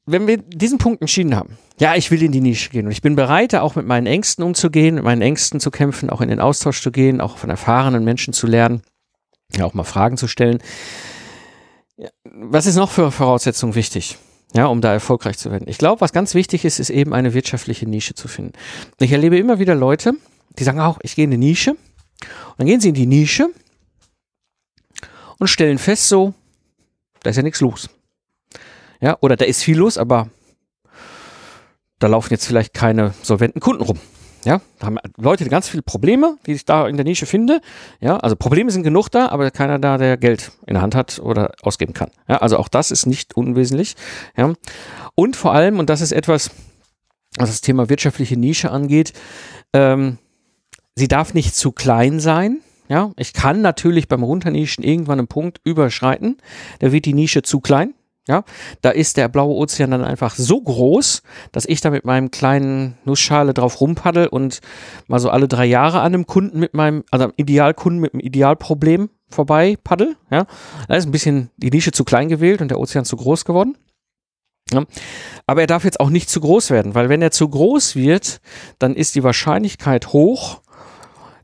Wenn 0.07 0.27
wir 0.27 0.37
diesen 0.37 0.79
Punkt 0.79 1.01
entschieden 1.01 1.35
haben, 1.35 1.57
ja, 1.79 1.95
ich 1.95 2.11
will 2.11 2.23
in 2.23 2.33
die 2.33 2.41
Nische 2.41 2.71
gehen 2.71 2.87
und 2.87 2.93
ich 2.93 3.03
bin 3.03 3.17
bereit, 3.17 3.55
auch 3.55 3.75
mit 3.75 3.87
meinen 3.87 4.07
Ängsten 4.07 4.45
umzugehen, 4.45 4.97
mit 4.97 5.05
meinen 5.05 5.23
Ängsten 5.23 5.61
zu 5.61 5.71
kämpfen, 5.71 6.11
auch 6.11 6.21
in 6.21 6.29
den 6.29 6.41
Austausch 6.41 6.83
zu 6.83 6.93
gehen, 6.93 7.21
auch 7.21 7.39
von 7.39 7.51
erfahrenen 7.51 8.05
Menschen 8.05 8.33
zu 8.33 8.47
lernen, 8.47 8.83
ja, 9.57 9.65
auch 9.65 9.75
mal 9.75 9.85
Fragen 9.85 10.17
zu 10.17 10.29
stellen. 10.29 10.59
Was 12.25 12.67
ist 12.67 12.77
noch 12.77 12.91
für 12.91 13.11
Voraussetzungen 13.11 13.75
wichtig? 13.75 14.19
Ja, 14.55 14.67
um 14.67 14.81
da 14.81 14.93
erfolgreich 14.93 15.39
zu 15.39 15.51
werden. 15.51 15.69
Ich 15.69 15.79
glaube, 15.79 16.01
was 16.01 16.13
ganz 16.13 16.35
wichtig 16.35 16.65
ist, 16.65 16.81
ist 16.81 16.91
eben 16.91 17.15
eine 17.15 17.35
wirtschaftliche 17.35 17.89
Nische 17.89 18.15
zu 18.15 18.29
finden. 18.29 18.53
Ich 18.99 19.13
erlebe 19.13 19.39
immer 19.39 19.59
wieder 19.59 19.75
Leute, 19.75 20.13
die 20.59 20.65
sagen 20.65 20.81
auch, 20.81 20.99
ich 21.03 21.15
gehe 21.15 21.25
in 21.25 21.31
eine 21.31 21.39
Nische. 21.39 21.73
Und 21.73 22.59
dann 22.59 22.67
gehen 22.67 22.81
sie 22.81 22.89
in 22.89 22.95
die 22.95 23.07
Nische 23.07 23.49
und 25.39 25.49
stellen 25.49 25.79
fest, 25.79 26.09
so, 26.09 26.35
da 27.23 27.31
ist 27.31 27.37
ja 27.37 27.43
nichts 27.43 27.61
los. 27.61 27.89
Ja, 29.01 29.17
oder 29.21 29.37
da 29.37 29.45
ist 29.45 29.63
viel 29.63 29.79
los, 29.79 29.97
aber 29.97 30.29
da 31.99 32.09
laufen 32.09 32.33
jetzt 32.33 32.47
vielleicht 32.47 32.75
keine 32.75 33.15
solventen 33.23 33.61
Kunden 33.61 33.83
rum. 33.83 33.99
Ja, 34.45 34.61
da 34.79 34.87
haben 34.87 34.99
Leute 35.19 35.47
ganz 35.49 35.69
viele 35.69 35.83
Probleme, 35.83 36.39
die 36.47 36.53
ich 36.53 36.65
da 36.65 36.89
in 36.89 36.97
der 36.97 37.05
Nische 37.05 37.27
finde. 37.27 37.61
Ja, 38.01 38.17
also 38.17 38.37
Probleme 38.37 38.71
sind 38.71 38.85
genug 38.85 39.11
da, 39.11 39.29
aber 39.29 39.51
keiner 39.51 39.79
da, 39.79 39.99
der 39.99 40.17
Geld 40.17 40.53
in 40.67 40.75
der 40.75 40.83
Hand 40.83 40.95
hat 40.95 41.19
oder 41.19 41.53
ausgeben 41.63 41.93
kann. 41.93 42.11
Ja, 42.27 42.39
also 42.39 42.57
auch 42.57 42.69
das 42.69 42.91
ist 42.91 43.07
nicht 43.07 43.37
unwesentlich. 43.37 43.97
Ja, 44.37 44.55
und 45.15 45.37
vor 45.37 45.53
allem, 45.53 45.79
und 45.79 45.91
das 45.91 46.01
ist 46.01 46.13
etwas, 46.13 46.51
was 47.37 47.51
das 47.51 47.61
Thema 47.61 47.89
wirtschaftliche 47.91 48.39
Nische 48.39 48.71
angeht, 48.71 49.13
ähm, 49.75 50.19
sie 50.95 51.09
darf 51.09 51.35
nicht 51.35 51.55
zu 51.55 51.73
klein 51.73 52.19
sein. 52.19 52.61
Ja, 52.89 53.13
ich 53.17 53.35
kann 53.35 53.61
natürlich 53.61 54.09
beim 54.09 54.25
Runternischen 54.25 54.83
irgendwann 54.83 55.21
einen 55.21 55.29
Punkt 55.29 55.61
überschreiten. 55.65 56.39
Da 56.81 56.91
wird 56.91 57.05
die 57.05 57.15
Nische 57.15 57.43
zu 57.43 57.61
klein. 57.61 57.95
Ja, 58.31 58.45
da 58.81 58.91
ist 58.91 59.17
der 59.17 59.27
blaue 59.27 59.57
Ozean 59.57 59.91
dann 59.91 60.05
einfach 60.05 60.37
so 60.37 60.61
groß, 60.61 61.23
dass 61.51 61.67
ich 61.67 61.81
da 61.81 61.91
mit 61.91 62.05
meinem 62.05 62.31
kleinen 62.31 62.97
Nussschale 63.05 63.55
drauf 63.55 63.81
rumpaddel 63.81 64.29
und 64.29 64.61
mal 65.09 65.19
so 65.19 65.31
alle 65.31 65.49
drei 65.49 65.67
Jahre 65.67 65.99
an 65.99 66.15
einem 66.15 66.29
Kunden 66.29 66.61
mit 66.61 66.73
meinem, 66.73 67.03
also 67.11 67.25
einem 67.25 67.33
Idealkunden 67.35 68.01
mit 68.01 68.15
einem 68.15 68.21
Idealproblem 68.21 69.11
vorbei 69.29 69.77
paddel. 69.83 70.15
Ja, 70.31 70.47
da 70.87 70.95
ist 70.95 71.07
ein 71.07 71.11
bisschen 71.11 71.51
die 71.57 71.71
Nische 71.71 71.91
zu 71.91 72.05
klein 72.05 72.29
gewählt 72.29 72.63
und 72.63 72.69
der 72.69 72.79
Ozean 72.79 73.05
zu 73.05 73.17
groß 73.17 73.45
geworden. 73.45 73.77
Ja. 74.73 74.85
Aber 75.49 75.63
er 75.63 75.67
darf 75.67 75.83
jetzt 75.83 75.99
auch 75.99 76.11
nicht 76.11 76.31
zu 76.31 76.41
groß 76.41 76.71
werden, 76.71 76.95
weil 76.95 77.09
wenn 77.09 77.23
er 77.23 77.33
zu 77.33 77.49
groß 77.49 77.97
wird, 77.97 78.41
dann 78.79 78.95
ist 78.95 79.17
die 79.17 79.25
Wahrscheinlichkeit 79.25 80.13
hoch, 80.13 80.61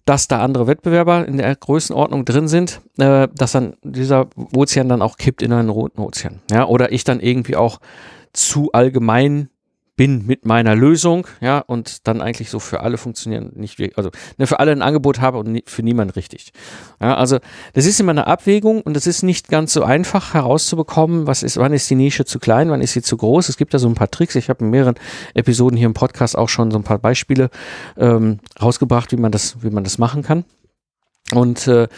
dass 0.06 0.28
da 0.28 0.40
andere 0.40 0.66
Wettbewerber 0.66 1.26
in 1.26 1.36
der 1.36 1.54
Größenordnung 1.54 2.24
drin 2.24 2.48
sind, 2.48 2.80
äh, 2.96 3.28
dass 3.34 3.52
dann 3.52 3.74
dieser 3.82 4.28
Ozean 4.54 4.88
dann 4.88 5.02
auch 5.02 5.18
kippt 5.18 5.42
in 5.42 5.52
einen 5.52 5.68
roten 5.68 6.00
Ozean. 6.00 6.40
Ja, 6.50 6.66
oder 6.66 6.92
ich 6.92 7.04
dann 7.04 7.20
irgendwie 7.20 7.56
auch 7.56 7.80
zu 8.32 8.70
allgemein 8.72 9.50
bin 9.96 10.26
mit 10.26 10.44
meiner 10.44 10.76
Lösung, 10.76 11.26
ja, 11.40 11.58
und 11.58 12.06
dann 12.06 12.20
eigentlich 12.20 12.50
so 12.50 12.58
für 12.58 12.80
alle 12.80 12.98
funktionieren, 12.98 13.52
nicht 13.54 13.80
also 13.96 14.10
ne, 14.36 14.46
für 14.46 14.60
alle 14.60 14.72
ein 14.72 14.82
Angebot 14.82 15.20
habe 15.20 15.38
und 15.38 15.62
für 15.66 15.82
niemand 15.82 16.16
richtig. 16.16 16.52
Ja, 17.00 17.16
also 17.16 17.38
das 17.72 17.86
ist 17.86 17.98
immer 17.98 18.10
eine 18.10 18.26
Abwägung 18.26 18.82
und 18.82 18.96
es 18.96 19.06
ist 19.06 19.22
nicht 19.22 19.48
ganz 19.48 19.72
so 19.72 19.82
einfach 19.82 20.34
herauszubekommen, 20.34 21.26
was 21.26 21.42
ist, 21.42 21.56
wann 21.56 21.72
ist 21.72 21.88
die 21.88 21.94
Nische 21.94 22.26
zu 22.26 22.38
klein, 22.38 22.70
wann 22.70 22.82
ist 22.82 22.92
sie 22.92 23.02
zu 23.02 23.16
groß. 23.16 23.48
Es 23.48 23.56
gibt 23.56 23.72
da 23.72 23.78
so 23.78 23.88
ein 23.88 23.94
paar 23.94 24.10
Tricks. 24.10 24.34
Ich 24.34 24.50
habe 24.50 24.64
in 24.64 24.70
mehreren 24.70 24.96
Episoden 25.34 25.78
hier 25.78 25.86
im 25.86 25.94
Podcast 25.94 26.36
auch 26.36 26.50
schon 26.50 26.70
so 26.70 26.78
ein 26.78 26.84
paar 26.84 26.98
Beispiele 26.98 27.48
ähm, 27.96 28.40
rausgebracht, 28.60 29.12
wie 29.12 29.16
man 29.16 29.32
das, 29.32 29.62
wie 29.62 29.70
man 29.70 29.84
das 29.84 29.96
machen 29.96 30.22
kann. 30.22 30.44
Und 31.32 31.66
äh, 31.66 31.88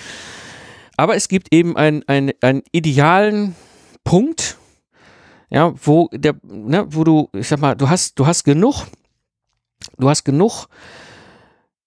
aber 0.96 1.14
es 1.14 1.28
gibt 1.28 1.54
eben 1.54 1.76
einen, 1.76 2.02
einen, 2.08 2.32
einen 2.40 2.62
idealen 2.72 3.54
Punkt, 4.04 4.57
ja, 5.50 5.72
wo 5.82 6.08
der, 6.12 6.34
ne, 6.42 6.86
wo 6.90 7.04
du, 7.04 7.28
ich 7.32 7.48
sag 7.48 7.60
mal, 7.60 7.74
du 7.74 7.88
hast, 7.88 8.18
du 8.18 8.26
hast 8.26 8.44
genug, 8.44 8.86
du 9.98 10.08
hast 10.08 10.24
genug 10.24 10.66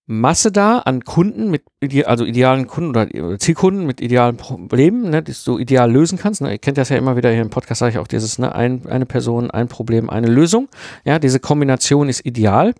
Masse 0.08 0.52
da 0.52 0.80
an 0.80 1.06
Kunden 1.06 1.50
mit, 1.50 1.64
also 2.06 2.26
idealen 2.26 2.68
Kunden 2.68 2.90
oder 2.90 3.40
Zielkunden 3.40 3.86
mit 3.86 4.02
idealen 4.02 4.36
Problemen, 4.36 5.10
ne, 5.10 5.24
die 5.24 5.34
du 5.46 5.58
ideal 5.58 5.90
lösen 5.90 6.18
kannst. 6.18 6.42
Ne, 6.42 6.52
ihr 6.52 6.58
kennt 6.58 6.78
das 6.78 6.90
ja 6.90 6.98
immer 6.98 7.16
wieder 7.16 7.32
hier 7.32 7.42
im 7.42 7.50
Podcast, 7.50 7.80
sage 7.80 7.92
ich 7.92 7.98
auch 7.98 8.08
dieses, 8.08 8.38
ne, 8.38 8.54
ein, 8.54 8.86
eine 8.88 9.06
Person, 9.06 9.52
ein 9.52 9.70
Problem, 9.70 10.10
eine 10.10 10.28
Lösung. 10.28 10.68
Ja, 11.06 11.18
diese 11.18 11.40
Kombination 11.40 12.10
ist 12.10 12.26
ideal. 12.26 12.74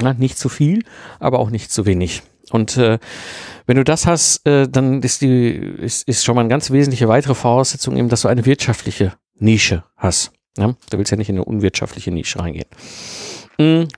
Ja, 0.00 0.14
nicht 0.14 0.38
zu 0.38 0.48
viel, 0.48 0.84
aber 1.18 1.40
auch 1.40 1.50
nicht 1.50 1.72
zu 1.72 1.86
wenig. 1.86 2.22
Und 2.50 2.76
äh, 2.76 2.98
wenn 3.66 3.76
du 3.76 3.84
das 3.84 4.06
hast, 4.06 4.46
äh, 4.46 4.68
dann 4.68 5.02
ist 5.02 5.22
die 5.22 5.48
ist, 5.48 6.06
ist 6.06 6.24
schon 6.24 6.36
mal 6.36 6.42
eine 6.42 6.50
ganz 6.50 6.70
wesentliche 6.70 7.08
weitere 7.08 7.34
Voraussetzung 7.34 7.96
eben, 7.96 8.08
dass 8.08 8.22
du 8.22 8.28
eine 8.28 8.46
wirtschaftliche 8.46 9.14
Nische 9.38 9.84
hast. 9.96 10.32
Ja? 10.56 10.74
Du 10.90 10.98
willst 10.98 11.10
ja 11.10 11.16
nicht 11.16 11.28
in 11.28 11.36
eine 11.36 11.44
unwirtschaftliche 11.44 12.10
Nische 12.10 12.38
reingehen. 12.40 12.68
Mhm. 13.58 13.88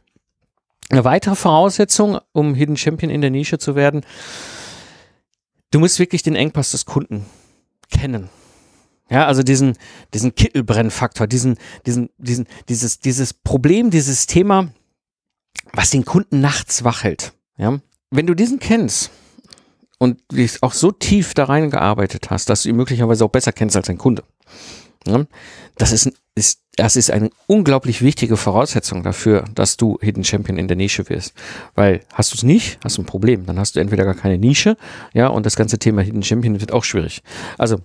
Eine 0.90 1.04
weitere 1.04 1.36
Voraussetzung, 1.36 2.18
um 2.32 2.54
Hidden 2.54 2.76
Champion 2.76 3.10
in 3.10 3.20
der 3.20 3.30
Nische 3.30 3.58
zu 3.58 3.76
werden, 3.76 4.04
du 5.70 5.78
musst 5.78 5.98
wirklich 5.98 6.22
den 6.22 6.34
Engpass 6.34 6.72
des 6.72 6.84
Kunden 6.84 7.24
kennen. 7.90 8.28
Ja, 9.08 9.26
also 9.26 9.42
diesen, 9.42 9.76
diesen 10.14 10.34
Kittelbrennfaktor, 10.34 11.26
diesen, 11.26 11.58
diesen, 11.86 12.10
diesen, 12.18 12.46
dieses, 12.68 13.00
dieses 13.00 13.34
Problem, 13.34 13.90
dieses 13.90 14.26
Thema, 14.26 14.68
was 15.72 15.90
den 15.90 16.04
Kunden 16.04 16.40
nachts 16.40 16.84
wachelt. 16.84 17.32
Ja, 17.56 17.80
wenn 18.10 18.26
du 18.26 18.34
diesen 18.34 18.58
kennst 18.58 19.10
und 19.98 20.20
dich 20.32 20.62
auch 20.62 20.72
so 20.72 20.90
tief 20.90 21.34
da 21.34 21.44
reingearbeitet 21.44 22.30
hast, 22.30 22.48
dass 22.50 22.62
du 22.62 22.68
ihn 22.68 22.76
möglicherweise 22.76 23.24
auch 23.24 23.30
besser 23.30 23.52
kennst 23.52 23.76
als 23.76 23.86
dein 23.86 23.98
Kunde, 23.98 24.24
Ne? 24.52 24.79
Das 25.76 25.92
ist, 25.92 26.12
ist, 26.34 26.60
das 26.76 26.96
ist 26.96 27.10
eine 27.10 27.30
unglaublich 27.46 28.02
wichtige 28.02 28.36
Voraussetzung 28.36 29.02
dafür, 29.02 29.44
dass 29.54 29.76
du 29.76 29.98
Hidden 30.00 30.24
Champion 30.24 30.58
in 30.58 30.68
der 30.68 30.76
Nische 30.76 31.08
wirst. 31.08 31.34
Weil 31.74 32.00
hast 32.12 32.32
du 32.32 32.36
es 32.36 32.42
nicht, 32.42 32.78
hast 32.84 32.98
du 32.98 33.02
ein 33.02 33.06
Problem. 33.06 33.46
Dann 33.46 33.58
hast 33.58 33.76
du 33.76 33.80
entweder 33.80 34.04
gar 34.04 34.14
keine 34.14 34.38
Nische, 34.38 34.76
ja, 35.12 35.28
und 35.28 35.46
das 35.46 35.56
ganze 35.56 35.78
Thema 35.78 36.02
Hidden 36.02 36.22
Champion 36.22 36.60
wird 36.60 36.72
auch 36.72 36.84
schwierig. 36.84 37.22
Also 37.58 37.80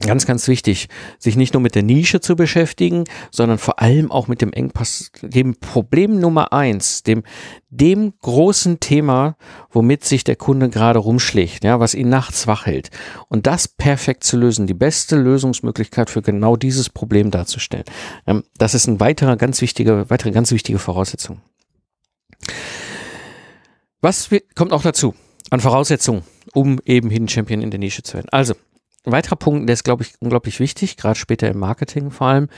Ganz, 0.00 0.26
ganz 0.26 0.46
wichtig, 0.46 0.88
sich 1.18 1.36
nicht 1.36 1.54
nur 1.54 1.62
mit 1.62 1.74
der 1.74 1.82
Nische 1.82 2.20
zu 2.20 2.36
beschäftigen, 2.36 3.04
sondern 3.30 3.56
vor 3.56 3.80
allem 3.80 4.10
auch 4.12 4.28
mit 4.28 4.42
dem 4.42 4.52
Engpass, 4.52 5.10
dem 5.22 5.56
Problem 5.58 6.20
Nummer 6.20 6.52
eins, 6.52 7.02
dem, 7.02 7.22
dem 7.70 8.12
großen 8.20 8.78
Thema, 8.78 9.36
womit 9.70 10.04
sich 10.04 10.22
der 10.22 10.36
Kunde 10.36 10.68
gerade 10.68 10.98
rumschlägt, 10.98 11.64
ja, 11.64 11.80
was 11.80 11.94
ihn 11.94 12.10
nachts 12.10 12.46
wach 12.46 12.66
hält. 12.66 12.90
Und 13.28 13.46
das 13.46 13.68
perfekt 13.68 14.22
zu 14.24 14.36
lösen, 14.36 14.66
die 14.66 14.74
beste 14.74 15.16
Lösungsmöglichkeit 15.16 16.10
für 16.10 16.20
genau 16.20 16.56
dieses 16.56 16.90
Problem 16.90 17.30
darzustellen. 17.30 17.84
Ähm, 18.26 18.44
das 18.58 18.74
ist 18.74 18.88
ein 18.88 19.00
weiterer 19.00 19.36
ganz 19.36 19.62
wichtiger, 19.62 20.10
weitere 20.10 20.30
ganz 20.30 20.52
wichtige 20.52 20.78
Voraussetzung. 20.78 21.40
Was 24.02 24.28
kommt 24.54 24.74
auch 24.74 24.82
dazu 24.82 25.14
an 25.48 25.60
Voraussetzungen, 25.60 26.22
um 26.52 26.80
eben 26.84 27.08
Hidden 27.08 27.28
Champion 27.28 27.62
in 27.62 27.70
der 27.70 27.80
Nische 27.80 28.02
zu 28.02 28.14
werden? 28.14 28.28
Also, 28.30 28.54
ein 29.06 29.12
weiterer 29.12 29.36
Punkt, 29.36 29.68
der 29.68 29.74
ist, 29.74 29.84
glaube 29.84 30.02
ich, 30.02 30.14
unglaublich 30.20 30.60
wichtig, 30.60 30.96
gerade 30.96 31.18
später 31.18 31.48
im 31.48 31.58
Marketing 31.58 32.10
vor 32.10 32.26
allem, 32.26 32.48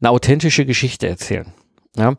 eine 0.00 0.10
authentische 0.10 0.66
Geschichte 0.66 1.08
erzählen. 1.08 1.46
Ja, 1.96 2.14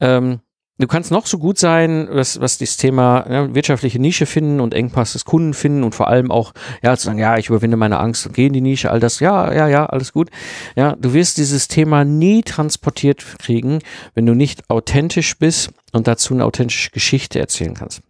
ähm, 0.00 0.40
du 0.78 0.88
kannst 0.88 1.12
noch 1.12 1.26
so 1.26 1.38
gut 1.38 1.58
sein, 1.58 2.08
was, 2.10 2.40
was 2.40 2.58
das 2.58 2.76
Thema 2.76 3.24
ja, 3.30 3.54
wirtschaftliche 3.54 4.00
Nische 4.00 4.26
finden 4.26 4.60
und 4.60 4.74
Engpass 4.74 5.12
des 5.12 5.24
Kunden 5.24 5.54
finden 5.54 5.84
und 5.84 5.94
vor 5.94 6.08
allem 6.08 6.32
auch, 6.32 6.52
ja, 6.82 6.96
zu 6.96 7.06
sagen, 7.06 7.18
ja, 7.18 7.38
ich 7.38 7.48
überwinde 7.48 7.76
meine 7.76 8.00
Angst 8.00 8.26
und 8.26 8.34
gehe 8.34 8.48
in 8.48 8.52
die 8.52 8.60
Nische, 8.60 8.90
all 8.90 8.98
das, 8.98 9.20
ja, 9.20 9.52
ja, 9.52 9.68
ja, 9.68 9.86
alles 9.86 10.12
gut. 10.12 10.30
Ja, 10.74 10.96
du 10.96 11.12
wirst 11.12 11.38
dieses 11.38 11.68
Thema 11.68 12.04
nie 12.04 12.42
transportiert 12.42 13.24
kriegen, 13.38 13.78
wenn 14.14 14.26
du 14.26 14.34
nicht 14.34 14.68
authentisch 14.68 15.38
bist 15.38 15.70
und 15.92 16.08
dazu 16.08 16.34
eine 16.34 16.44
authentische 16.44 16.90
Geschichte 16.90 17.38
erzählen 17.38 17.74
kannst. 17.74 18.02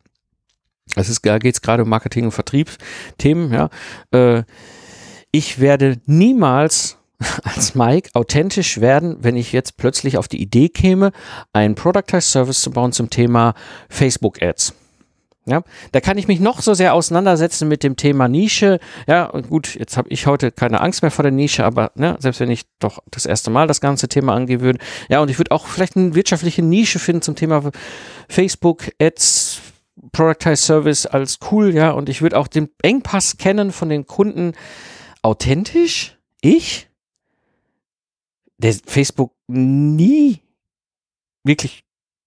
Das 0.94 1.08
ist, 1.08 1.24
da 1.24 1.38
geht 1.38 1.54
es 1.54 1.60
gerade 1.60 1.82
um 1.82 1.88
Marketing 1.88 2.24
und 2.24 2.32
Vertriebsthemen, 2.32 3.52
ja. 3.52 3.68
Äh, 4.12 4.44
ich 5.32 5.60
werde 5.60 5.98
niemals 6.06 6.96
als 7.42 7.74
Mike 7.74 8.10
authentisch 8.14 8.80
werden, 8.80 9.18
wenn 9.20 9.36
ich 9.36 9.52
jetzt 9.52 9.76
plötzlich 9.76 10.16
auf 10.16 10.28
die 10.28 10.40
Idee 10.40 10.68
käme, 10.68 11.12
einen 11.52 11.74
Productized 11.74 12.30
Service 12.30 12.62
zu 12.62 12.70
bauen 12.70 12.92
zum 12.92 13.10
Thema 13.10 13.54
Facebook 13.88 14.42
Ads. 14.42 14.74
Ja, 15.46 15.62
da 15.92 16.00
kann 16.00 16.18
ich 16.18 16.28
mich 16.28 16.38
noch 16.38 16.60
so 16.60 16.74
sehr 16.74 16.92
auseinandersetzen 16.94 17.66
mit 17.66 17.82
dem 17.82 17.96
Thema 17.96 18.28
Nische. 18.28 18.78
Ja, 19.08 19.24
und 19.24 19.48
gut, 19.48 19.74
jetzt 19.74 19.96
habe 19.96 20.08
ich 20.10 20.26
heute 20.26 20.52
keine 20.52 20.80
Angst 20.80 21.02
mehr 21.02 21.10
vor 21.10 21.22
der 21.22 21.32
Nische, 21.32 21.64
aber 21.64 21.92
ne, 21.94 22.16
selbst 22.20 22.40
wenn 22.40 22.50
ich 22.50 22.64
doch 22.78 23.00
das 23.10 23.26
erste 23.26 23.50
Mal 23.50 23.66
das 23.66 23.80
ganze 23.80 24.06
Thema 24.06 24.34
angehen 24.34 24.60
würde, 24.60 24.78
ja, 25.08 25.20
und 25.20 25.30
ich 25.30 25.38
würde 25.38 25.50
auch 25.52 25.66
vielleicht 25.66 25.96
eine 25.96 26.14
wirtschaftliche 26.14 26.62
Nische 26.62 26.98
finden 26.98 27.22
zum 27.22 27.36
Thema 27.36 27.62
Facebook 28.28 28.92
Ads, 29.00 29.60
Productized 30.12 30.64
Service 30.64 31.06
als 31.06 31.38
cool, 31.50 31.74
ja, 31.74 31.90
und 31.90 32.08
ich 32.08 32.22
würde 32.22 32.38
auch 32.38 32.46
den 32.46 32.68
Engpass 32.82 33.38
kennen 33.38 33.72
von 33.72 33.88
den 33.88 34.06
Kunden, 34.06 34.52
authentisch, 35.22 36.18
ich, 36.40 36.88
der 38.58 38.74
Facebook 38.86 39.34
nie 39.46 40.40
wirklich 41.44 41.84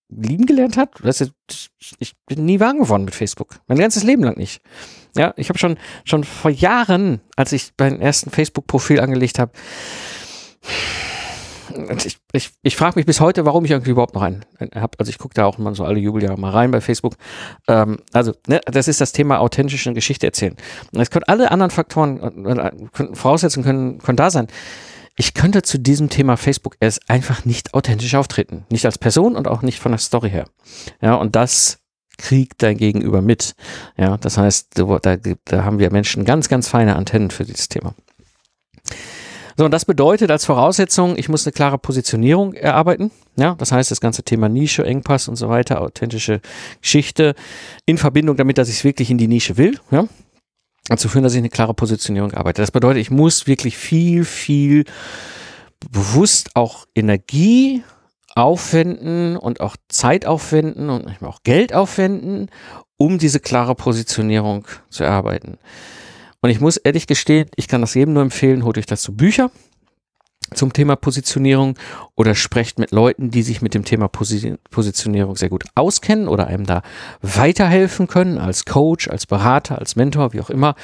lieben 0.09 0.45
gelernt 0.45 0.77
hat. 0.77 1.01
Ich 2.00 2.15
bin 2.25 2.45
nie 2.45 2.59
warm 2.59 2.79
geworden 2.79 3.05
mit 3.05 3.15
Facebook. 3.15 3.59
Mein 3.67 3.79
ganzes 3.79 4.03
Leben 4.03 4.23
lang 4.23 4.38
nicht. 4.38 4.62
Ja, 5.15 5.33
ich 5.38 5.50
habe 5.50 5.59
schon, 5.59 5.77
schon 6.05 6.23
vor 6.23 6.51
Jahren, 6.51 7.21
als 7.35 7.51
ich 7.51 7.71
mein 7.77 8.01
ersten 8.01 8.31
Facebook-Profil 8.31 9.00
angelegt 9.00 9.39
habe, 9.39 9.51
ich, 12.06 12.18
ich, 12.32 12.51
ich 12.62 12.75
frage 12.75 12.98
mich 12.98 13.06
bis 13.06 13.20
heute, 13.20 13.46
warum 13.46 13.65
ich 13.65 13.72
irgendwie 13.72 13.92
überhaupt 13.92 14.15
noch 14.15 14.22
einen, 14.22 14.46
einen 14.60 14.72
habe. 14.75 15.00
Also 15.00 15.10
ich 15.10 15.18
gucke 15.18 15.34
da 15.34 15.46
auch 15.46 15.58
mal 15.58 15.75
so 15.75 15.84
alle 15.84 16.00
Jubeljahre 16.00 16.39
mal 16.39 16.51
rein 16.51 16.72
bei 16.72 16.82
Facebook. 16.82 17.15
Ähm, 17.68 18.00
also 18.12 18.34
ne, 18.48 18.62
das 18.65 18.88
ist 18.88 19.01
das 19.01 19.12
Thema 19.12 19.39
authentische 19.39 19.94
Geschichte 19.94 20.25
erzählen. 20.25 20.56
Es 20.94 21.10
können 21.10 21.25
alle 21.27 21.51
anderen 21.51 21.72
Faktoren, 21.72 22.46
äh, 22.46 22.72
können, 22.92 23.15
Voraussetzungen 23.15 23.65
können, 23.65 23.98
können 24.00 24.18
da 24.18 24.30
sein. 24.30 24.48
Ich 25.15 25.34
könnte 25.34 25.62
zu 25.62 25.77
diesem 25.77 26.10
Thema 26.10 26.38
Facebook 26.38 26.75
erst 26.80 27.10
einfach 27.10 27.46
nicht 27.46 27.74
authentisch 27.74 28.15
auftreten. 28.15 28.65
Nicht 28.70 28.86
als 28.86 28.98
Person 28.98 29.36
und 29.36 29.48
auch 29.48 29.62
nicht 29.62 29.80
von 29.80 29.92
der 29.92 30.00
Story 30.00 30.32
her. 30.32 30.46
Ja, 31.01 31.15
und 31.15 31.36
das 31.36 31.80
kriegt 32.18 32.63
dein 32.63 32.77
Gegenüber 32.77 33.22
mit. 33.22 33.53
Ja, 33.98 34.18
das 34.18 34.38
heißt, 34.38 34.80
da, 34.80 35.00
da 35.46 35.63
haben 35.63 35.80
wir 35.80 35.92
Menschen 35.92 36.25
ganz, 36.25 36.50
ganz 36.50 36.68
feine 36.68 36.96
Antennen 36.96 37.30
für 37.30 37.46
dieses 37.46 37.70
Thema. 37.70 37.94
So, 39.57 39.65
und 39.65 39.72
das 39.72 39.86
bedeutet 39.86 40.31
als 40.31 40.45
Voraussetzung, 40.45 41.17
ich 41.17 41.29
muss 41.29 41.45
eine 41.45 41.53
klare 41.53 41.77
Positionierung 41.77 42.53
erarbeiten. 42.53 43.12
Ja, 43.36 43.55
das 43.55 43.72
heißt, 43.72 43.91
das 43.91 44.01
ganze 44.01 44.24
Thema 44.24 44.50
Nische, 44.50 44.86
Engpass 44.86 45.27
und 45.27 45.36
so 45.36 45.50
weiter, 45.50 45.81
authentische 45.81 46.41
Geschichte 46.81 47.36
in 47.86 47.98
Verbindung 47.98 48.38
damit, 48.38 48.57
dass 48.57 48.69
ich 48.69 48.77
es 48.77 48.83
wirklich 48.83 49.10
in 49.10 49.17
die 49.17 49.27
Nische 49.27 49.57
will. 49.57 49.79
Ja, 49.91 50.07
dazu 50.88 51.10
führen, 51.10 51.24
dass 51.24 51.33
ich 51.33 51.39
eine 51.39 51.50
klare 51.50 51.74
Positionierung 51.74 52.33
arbeite. 52.33 52.62
Das 52.62 52.72
bedeutet, 52.72 53.01
ich 53.01 53.12
muss 53.12 53.48
wirklich 53.48 53.77
viel, 53.77 54.25
viel 54.25 54.86
bewusst 55.91 56.51
auch 56.55 56.86
Energie 56.95 57.83
aufwenden 58.36 59.38
und 59.38 59.62
auch 59.62 59.75
Zeit 59.89 60.25
aufwenden 60.25 60.89
und 60.89 61.05
manchmal 61.05 61.29
auch 61.29 61.43
Geld 61.43 61.74
aufwenden, 61.74 62.50
um 62.98 63.17
diese 63.17 63.39
klare 63.39 63.75
Positionierung 63.75 64.65
zu 64.89 65.03
erarbeiten. 65.03 65.57
Und 66.43 66.50
ich 66.50 66.59
muss 66.59 66.75
ehrlich 66.75 67.07
gestehen, 67.07 67.50
ich 67.55 67.69
kann 67.69 67.79
das 67.79 67.93
jedem 67.93 68.15
nur 68.15 68.21
empfehlen, 68.21 68.65
holt 68.65 68.77
euch 68.77 68.85
dazu 68.85 69.15
Bücher 69.15 69.50
zum 70.53 70.73
Thema 70.73 70.97
Positionierung 70.97 71.79
oder 72.15 72.35
sprecht 72.35 72.79
mit 72.79 72.91
Leuten, 72.91 73.31
die 73.31 73.43
sich 73.43 73.62
mit 73.62 73.73
dem 73.73 73.85
Thema 73.85 74.09
Positionierung 74.09 75.38
sehr 75.38 75.47
gut 75.47 75.63
auskennen 75.73 76.27
oder 76.27 76.47
einem 76.47 76.65
da 76.65 76.81
weiterhelfen 77.21 78.07
können, 78.07 78.39
als 78.39 78.65
Coach, 78.65 79.07
als 79.07 79.25
Berater, 79.25 79.79
als 79.79 79.95
Mentor, 79.95 80.33
wie 80.33 80.41
auch 80.41 80.50
immer. 80.50 80.75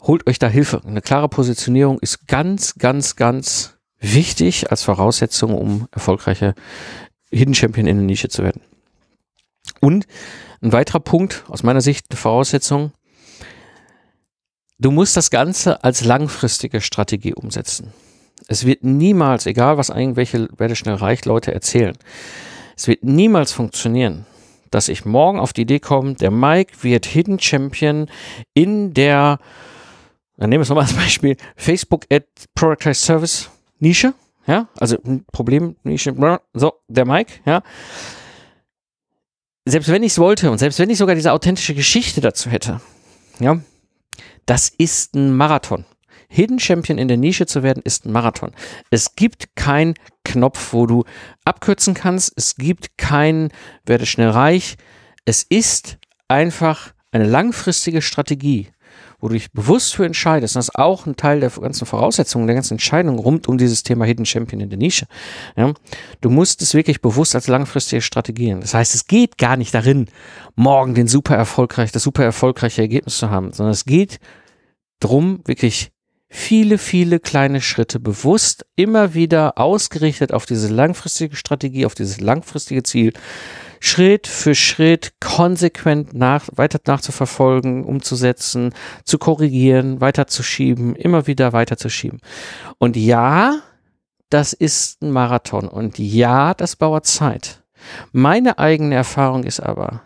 Holt 0.00 0.28
euch 0.28 0.38
da 0.38 0.46
Hilfe. 0.46 0.80
Eine 0.86 1.02
klare 1.02 1.28
Positionierung 1.28 1.98
ist 1.98 2.28
ganz, 2.28 2.76
ganz, 2.76 3.16
ganz 3.16 3.74
wichtig 3.98 4.70
als 4.70 4.84
Voraussetzung, 4.84 5.54
um 5.54 5.88
erfolgreicher 5.90 6.54
Hidden 7.32 7.54
Champion 7.54 7.88
in 7.88 7.96
der 7.96 8.06
Nische 8.06 8.28
zu 8.28 8.44
werden. 8.44 8.62
Und 9.80 10.06
ein 10.62 10.72
weiterer 10.72 11.00
Punkt, 11.00 11.44
aus 11.48 11.64
meiner 11.64 11.80
Sicht 11.80 12.06
eine 12.10 12.16
Voraussetzung, 12.16 12.92
du 14.78 14.90
musst 14.90 15.16
das 15.16 15.30
Ganze 15.30 15.82
als 15.84 16.04
langfristige 16.04 16.80
Strategie 16.80 17.34
umsetzen. 17.34 17.92
Es 18.46 18.64
wird 18.64 18.84
niemals, 18.84 19.46
egal 19.46 19.76
was 19.76 19.88
irgendwelche 19.88 20.48
werde 20.56 20.76
schnell 20.76 20.94
reich 20.94 21.24
Leute 21.24 21.52
erzählen, 21.52 21.96
es 22.76 22.86
wird 22.86 23.02
niemals 23.02 23.52
funktionieren, 23.52 24.24
dass 24.70 24.88
ich 24.88 25.04
morgen 25.04 25.40
auf 25.40 25.52
die 25.52 25.62
Idee 25.62 25.80
komme, 25.80 26.14
der 26.14 26.30
Mike 26.30 26.72
wird 26.82 27.06
Hidden 27.06 27.40
Champion 27.40 28.08
in 28.54 28.94
der, 28.94 29.38
dann 30.36 30.50
nehmen 30.50 30.60
wir 30.60 30.62
es 30.62 30.68
nochmal 30.68 30.84
als 30.84 30.94
Beispiel, 30.94 31.36
Facebook 31.56 32.04
Ad 32.10 32.26
Productized 32.54 33.02
Service 33.02 33.50
Nische, 33.80 34.14
ja, 34.46 34.68
also 34.78 34.96
Problem 35.32 35.76
Nische, 35.82 36.14
so, 36.54 36.74
der 36.88 37.04
Mike, 37.04 37.32
ja. 37.44 37.62
Selbst 39.64 39.90
wenn 39.90 40.02
ich 40.02 40.12
es 40.12 40.18
wollte 40.18 40.50
und 40.50 40.58
selbst 40.58 40.78
wenn 40.78 40.88
ich 40.88 40.96
sogar 40.96 41.14
diese 41.14 41.32
authentische 41.32 41.74
Geschichte 41.74 42.22
dazu 42.22 42.48
hätte, 42.48 42.80
ja, 43.40 43.60
das 44.48 44.70
ist 44.70 45.14
ein 45.14 45.36
Marathon. 45.36 45.84
Hidden 46.30 46.58
Champion 46.58 46.98
in 46.98 47.08
der 47.08 47.18
Nische 47.18 47.44
zu 47.44 47.62
werden, 47.62 47.82
ist 47.84 48.06
ein 48.06 48.12
Marathon. 48.12 48.52
Es 48.90 49.14
gibt 49.14 49.54
keinen 49.56 49.94
Knopf, 50.24 50.72
wo 50.72 50.86
du 50.86 51.04
abkürzen 51.44 51.92
kannst. 51.92 52.32
Es 52.34 52.56
gibt 52.56 52.96
kein 52.96 53.50
werde 53.84 54.06
schnell 54.06 54.30
reich. 54.30 54.76
Es 55.26 55.42
ist 55.42 55.98
einfach 56.28 56.94
eine 57.12 57.26
langfristige 57.26 58.00
Strategie 58.00 58.68
wo 59.20 59.28
du 59.28 59.34
dich 59.34 59.52
bewusst 59.52 59.94
für 59.94 60.06
entscheidest, 60.06 60.54
das 60.56 60.66
ist 60.68 60.76
auch 60.76 61.06
ein 61.06 61.16
Teil 61.16 61.40
der 61.40 61.50
ganzen 61.50 61.86
Voraussetzungen, 61.86 62.46
der 62.46 62.54
ganzen 62.54 62.74
Entscheidung 62.74 63.18
rund 63.18 63.48
um 63.48 63.58
dieses 63.58 63.82
Thema 63.82 64.04
Hidden 64.04 64.26
Champion 64.26 64.60
in 64.60 64.70
der 64.70 64.78
Nische. 64.78 65.06
Ja, 65.56 65.72
du 66.20 66.30
musst 66.30 66.62
es 66.62 66.74
wirklich 66.74 67.00
bewusst 67.00 67.34
als 67.34 67.48
langfristige 67.48 68.02
Strategie. 68.02 68.54
Das 68.60 68.74
heißt, 68.74 68.94
es 68.94 69.06
geht 69.06 69.36
gar 69.38 69.56
nicht 69.56 69.74
darin, 69.74 70.06
morgen 70.54 70.94
den 70.94 71.08
super 71.08 71.34
erfolgreich, 71.34 71.90
das 71.90 72.02
super 72.02 72.24
erfolgreiche 72.24 72.82
Ergebnis 72.82 73.18
zu 73.18 73.30
haben, 73.30 73.52
sondern 73.52 73.72
es 73.72 73.84
geht 73.84 74.20
drum, 75.00 75.40
wirklich 75.46 75.90
viele, 76.28 76.78
viele 76.78 77.20
kleine 77.20 77.60
Schritte 77.60 77.98
bewusst 77.98 78.66
immer 78.76 79.14
wieder 79.14 79.58
ausgerichtet 79.58 80.32
auf 80.32 80.46
diese 80.46 80.68
langfristige 80.68 81.36
Strategie, 81.36 81.86
auf 81.86 81.94
dieses 81.94 82.20
langfristige 82.20 82.82
Ziel 82.82 83.12
Schritt 83.80 84.26
für 84.26 84.54
Schritt 84.54 85.14
konsequent 85.20 86.14
nach, 86.14 86.48
weiter 86.54 86.80
nachzuverfolgen, 86.86 87.84
umzusetzen, 87.84 88.74
zu 89.04 89.18
korrigieren, 89.18 90.00
weiterzuschieben, 90.00 90.96
immer 90.96 91.26
wieder 91.26 91.52
weiterzuschieben. 91.52 92.20
Und 92.78 92.96
ja, 92.96 93.60
das 94.30 94.52
ist 94.52 95.02
ein 95.02 95.10
Marathon 95.10 95.68
und 95.68 95.98
ja, 95.98 96.54
das 96.54 96.76
dauert 96.76 97.06
Zeit. 97.06 97.62
Meine 98.12 98.58
eigene 98.58 98.94
Erfahrung 98.94 99.44
ist 99.44 99.60
aber, 99.60 100.02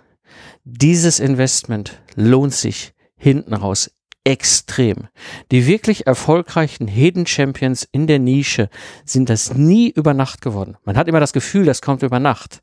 dieses 0.64 1.18
Investment 1.18 2.01
lohnt 2.14 2.55
sich 2.55 2.92
hinten 3.16 3.55
raus 3.55 3.90
extrem. 4.25 5.09
Die 5.51 5.66
wirklich 5.66 6.07
erfolgreichen 6.07 6.87
Hidden 6.87 7.27
Champions 7.27 7.88
in 7.90 8.07
der 8.07 8.18
Nische 8.18 8.68
sind 9.05 9.29
das 9.29 9.55
nie 9.55 9.90
über 9.90 10.14
Nacht 10.14 10.42
geworden. 10.42 10.77
Man 10.85 10.97
hat 10.97 11.09
immer 11.09 11.20
das 11.20 11.33
Gefühl, 11.33 11.64
das 11.64 11.83
kommt 11.83 12.03
über 12.03 12.20
Nacht. 12.20 12.62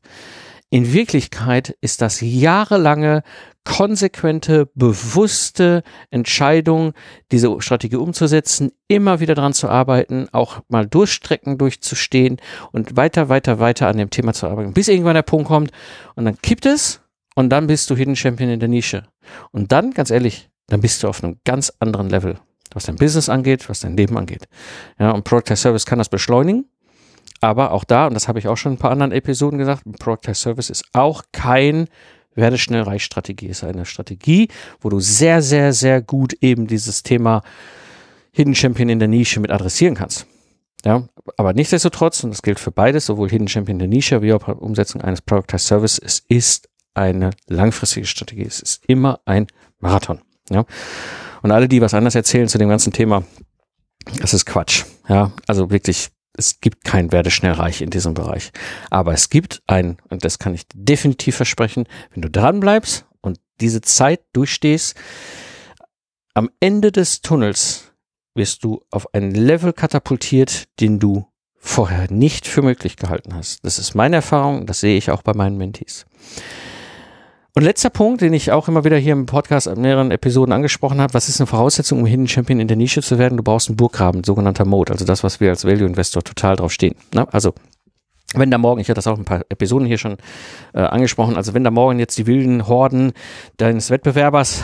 In 0.72 0.92
Wirklichkeit 0.92 1.76
ist 1.80 2.00
das 2.00 2.20
jahrelange, 2.20 3.24
konsequente, 3.64 4.70
bewusste 4.74 5.82
Entscheidung, 6.10 6.92
diese 7.32 7.60
Strategie 7.60 7.96
umzusetzen, 7.96 8.70
immer 8.86 9.18
wieder 9.18 9.34
dran 9.34 9.52
zu 9.52 9.68
arbeiten, 9.68 10.28
auch 10.30 10.60
mal 10.68 10.86
Durchstrecken 10.86 11.58
durchzustehen 11.58 12.40
und 12.70 12.96
weiter, 12.96 13.28
weiter, 13.28 13.58
weiter 13.58 13.88
an 13.88 13.98
dem 13.98 14.10
Thema 14.10 14.32
zu 14.32 14.46
arbeiten, 14.46 14.72
bis 14.72 14.86
irgendwann 14.86 15.14
der 15.14 15.22
Punkt 15.22 15.48
kommt 15.48 15.72
und 16.14 16.24
dann 16.24 16.40
kippt 16.40 16.66
es 16.66 17.00
und 17.34 17.50
dann 17.50 17.66
bist 17.66 17.90
du 17.90 17.96
Hidden 17.96 18.14
Champion 18.14 18.50
in 18.50 18.60
der 18.60 18.68
Nische. 18.68 19.02
Und 19.50 19.72
dann, 19.72 19.90
ganz 19.90 20.10
ehrlich, 20.10 20.50
dann 20.68 20.80
bist 20.80 21.02
du 21.02 21.08
auf 21.08 21.22
einem 21.24 21.40
ganz 21.44 21.72
anderen 21.80 22.08
Level, 22.08 22.38
was 22.72 22.84
dein 22.84 22.96
Business 22.96 23.28
angeht, 23.28 23.68
was 23.68 23.80
dein 23.80 23.96
Leben 23.96 24.16
angeht. 24.16 24.46
Ja, 25.00 25.10
und 25.10 25.24
Product 25.24 25.50
as 25.50 25.62
Service 25.62 25.84
kann 25.84 25.98
das 25.98 26.08
beschleunigen 26.08 26.66
aber 27.40 27.72
auch 27.72 27.84
da, 27.84 28.06
und 28.06 28.14
das 28.14 28.28
habe 28.28 28.38
ich 28.38 28.48
auch 28.48 28.56
schon 28.56 28.72
in 28.72 28.76
ein 28.76 28.80
paar 28.80 28.90
anderen 28.90 29.12
Episoden 29.12 29.58
gesagt, 29.58 29.82
Productize 29.98 30.40
Service 30.40 30.70
ist 30.70 30.84
auch 30.92 31.22
kein 31.32 31.88
werde 32.34 32.58
schnell 32.58 32.82
reich 32.82 33.04
Strategie. 33.04 33.48
Es 33.48 33.58
ist 33.58 33.64
eine 33.64 33.84
Strategie, 33.84 34.48
wo 34.80 34.88
du 34.88 35.00
sehr, 35.00 35.42
sehr, 35.42 35.72
sehr 35.72 36.02
gut 36.02 36.34
eben 36.40 36.66
dieses 36.66 37.02
Thema 37.02 37.42
Hidden 38.32 38.54
Champion 38.54 38.88
in 38.88 38.98
der 38.98 39.08
Nische 39.08 39.40
mit 39.40 39.50
adressieren 39.50 39.94
kannst. 39.94 40.26
Ja, 40.84 41.06
aber 41.36 41.52
nichtsdestotrotz, 41.52 42.24
und 42.24 42.30
das 42.30 42.42
gilt 42.42 42.58
für 42.58 42.72
beides, 42.72 43.06
sowohl 43.06 43.28
Hidden 43.28 43.48
Champion 43.48 43.76
in 43.76 43.80
der 43.80 43.88
Nische 43.88 44.22
wie 44.22 44.32
auch 44.32 44.48
Umsetzung 44.48 45.02
eines 45.02 45.20
Productize 45.20 45.66
Service, 45.66 45.98
es 45.98 46.20
ist 46.28 46.68
eine 46.94 47.30
langfristige 47.48 48.06
Strategie. 48.06 48.46
Es 48.46 48.60
ist 48.60 48.84
immer 48.86 49.20
ein 49.26 49.46
Marathon. 49.78 50.20
Ja. 50.48 50.64
Und 51.42 51.50
alle, 51.50 51.68
die 51.68 51.80
was 51.80 51.94
anderes 51.94 52.14
erzählen 52.14 52.48
zu 52.48 52.58
dem 52.58 52.68
ganzen 52.68 52.92
Thema, 52.92 53.24
das 54.20 54.34
ist 54.34 54.46
Quatsch. 54.46 54.84
Ja, 55.08 55.32
also 55.46 55.70
wirklich 55.70 56.10
es 56.40 56.60
gibt 56.60 56.84
kein 56.84 57.12
werde 57.12 57.30
schnell 57.30 57.52
reich 57.52 57.82
in 57.82 57.90
diesem 57.90 58.14
Bereich. 58.14 58.50
Aber 58.90 59.12
es 59.12 59.28
gibt 59.28 59.62
ein, 59.66 59.98
und 60.08 60.24
das 60.24 60.38
kann 60.38 60.54
ich 60.54 60.62
definitiv 60.74 61.36
versprechen, 61.36 61.86
wenn 62.12 62.22
du 62.22 62.30
dran 62.30 62.60
bleibst 62.60 63.06
und 63.20 63.38
diese 63.60 63.82
Zeit 63.82 64.22
durchstehst, 64.32 64.96
am 66.34 66.50
Ende 66.58 66.92
des 66.92 67.20
Tunnels 67.20 67.92
wirst 68.34 68.64
du 68.64 68.82
auf 68.90 69.12
ein 69.14 69.32
Level 69.32 69.72
katapultiert, 69.72 70.68
den 70.80 70.98
du 70.98 71.26
vorher 71.56 72.10
nicht 72.10 72.46
für 72.46 72.62
möglich 72.62 72.96
gehalten 72.96 73.34
hast. 73.34 73.64
Das 73.64 73.78
ist 73.78 73.94
meine 73.94 74.16
Erfahrung, 74.16 74.66
das 74.66 74.80
sehe 74.80 74.96
ich 74.96 75.10
auch 75.10 75.22
bei 75.22 75.34
meinen 75.34 75.58
Mentees. 75.58 76.06
Und 77.54 77.64
letzter 77.64 77.90
Punkt, 77.90 78.20
den 78.20 78.32
ich 78.32 78.52
auch 78.52 78.68
immer 78.68 78.84
wieder 78.84 78.96
hier 78.96 79.12
im 79.12 79.26
Podcast 79.26 79.66
in 79.66 79.80
mehreren 79.80 80.12
Episoden 80.12 80.52
angesprochen 80.52 81.00
habe, 81.00 81.14
was 81.14 81.28
ist 81.28 81.40
eine 81.40 81.48
Voraussetzung, 81.48 82.00
um 82.00 82.06
Hidden 82.06 82.28
Champion 82.28 82.60
in 82.60 82.68
der 82.68 82.76
Nische 82.76 83.02
zu 83.02 83.18
werden? 83.18 83.36
Du 83.36 83.42
brauchst 83.42 83.68
einen 83.68 83.76
Burggraben, 83.76 84.22
sogenannter 84.22 84.64
Mode, 84.64 84.92
also 84.92 85.04
das, 85.04 85.24
was 85.24 85.40
wir 85.40 85.50
als 85.50 85.64
Value 85.64 85.86
Investor 85.86 86.22
total 86.22 86.54
drauf 86.56 86.72
stehen. 86.72 86.94
Ne? 87.12 87.26
Also 87.32 87.54
wenn 88.34 88.52
da 88.52 88.58
morgen, 88.58 88.80
ich 88.80 88.88
hatte 88.88 88.98
das 88.98 89.08
auch 89.08 89.18
ein 89.18 89.24
paar 89.24 89.44
Episoden 89.48 89.86
hier 89.86 89.98
schon 89.98 90.18
äh, 90.74 90.80
angesprochen, 90.80 91.36
also 91.36 91.52
wenn 91.52 91.64
da 91.64 91.72
morgen 91.72 91.98
jetzt 91.98 92.16
die 92.18 92.28
wilden 92.28 92.68
Horden 92.68 93.12
deines 93.56 93.90
Wettbewerbers 93.90 94.62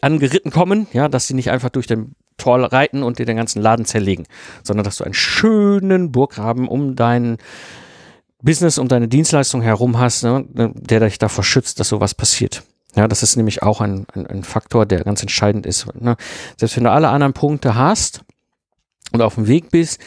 angeritten 0.00 0.52
kommen, 0.52 0.86
ja, 0.92 1.08
dass 1.08 1.26
sie 1.26 1.34
nicht 1.34 1.50
einfach 1.50 1.70
durch 1.70 1.88
den 1.88 2.14
Tor 2.36 2.60
reiten 2.60 3.02
und 3.02 3.18
dir 3.18 3.26
den 3.26 3.36
ganzen 3.36 3.60
Laden 3.60 3.84
zerlegen, 3.84 4.26
sondern 4.62 4.84
dass 4.84 4.98
du 4.98 5.04
einen 5.04 5.14
schönen 5.14 6.12
Burggraben 6.12 6.68
um 6.68 6.94
deinen 6.94 7.38
Business 8.42 8.78
um 8.78 8.88
deine 8.88 9.08
Dienstleistung 9.08 9.62
herum 9.62 9.98
hast, 9.98 10.22
ne, 10.22 10.44
der 10.54 11.00
dich 11.00 11.18
davor 11.18 11.44
schützt, 11.44 11.80
dass 11.80 11.88
sowas 11.88 12.14
passiert. 12.14 12.62
Ja, 12.94 13.06
das 13.08 13.22
ist 13.22 13.36
nämlich 13.36 13.62
auch 13.62 13.80
ein, 13.80 14.06
ein, 14.14 14.26
ein 14.26 14.44
Faktor, 14.44 14.86
der 14.86 15.04
ganz 15.04 15.22
entscheidend 15.22 15.66
ist. 15.66 15.86
Ne? 16.00 16.16
Selbst 16.56 16.76
wenn 16.76 16.84
du 16.84 16.90
alle 16.90 17.08
anderen 17.08 17.32
Punkte 17.32 17.74
hast 17.74 18.22
und 19.12 19.22
auf 19.22 19.34
dem 19.34 19.46
Weg 19.46 19.70
bist, 19.70 20.00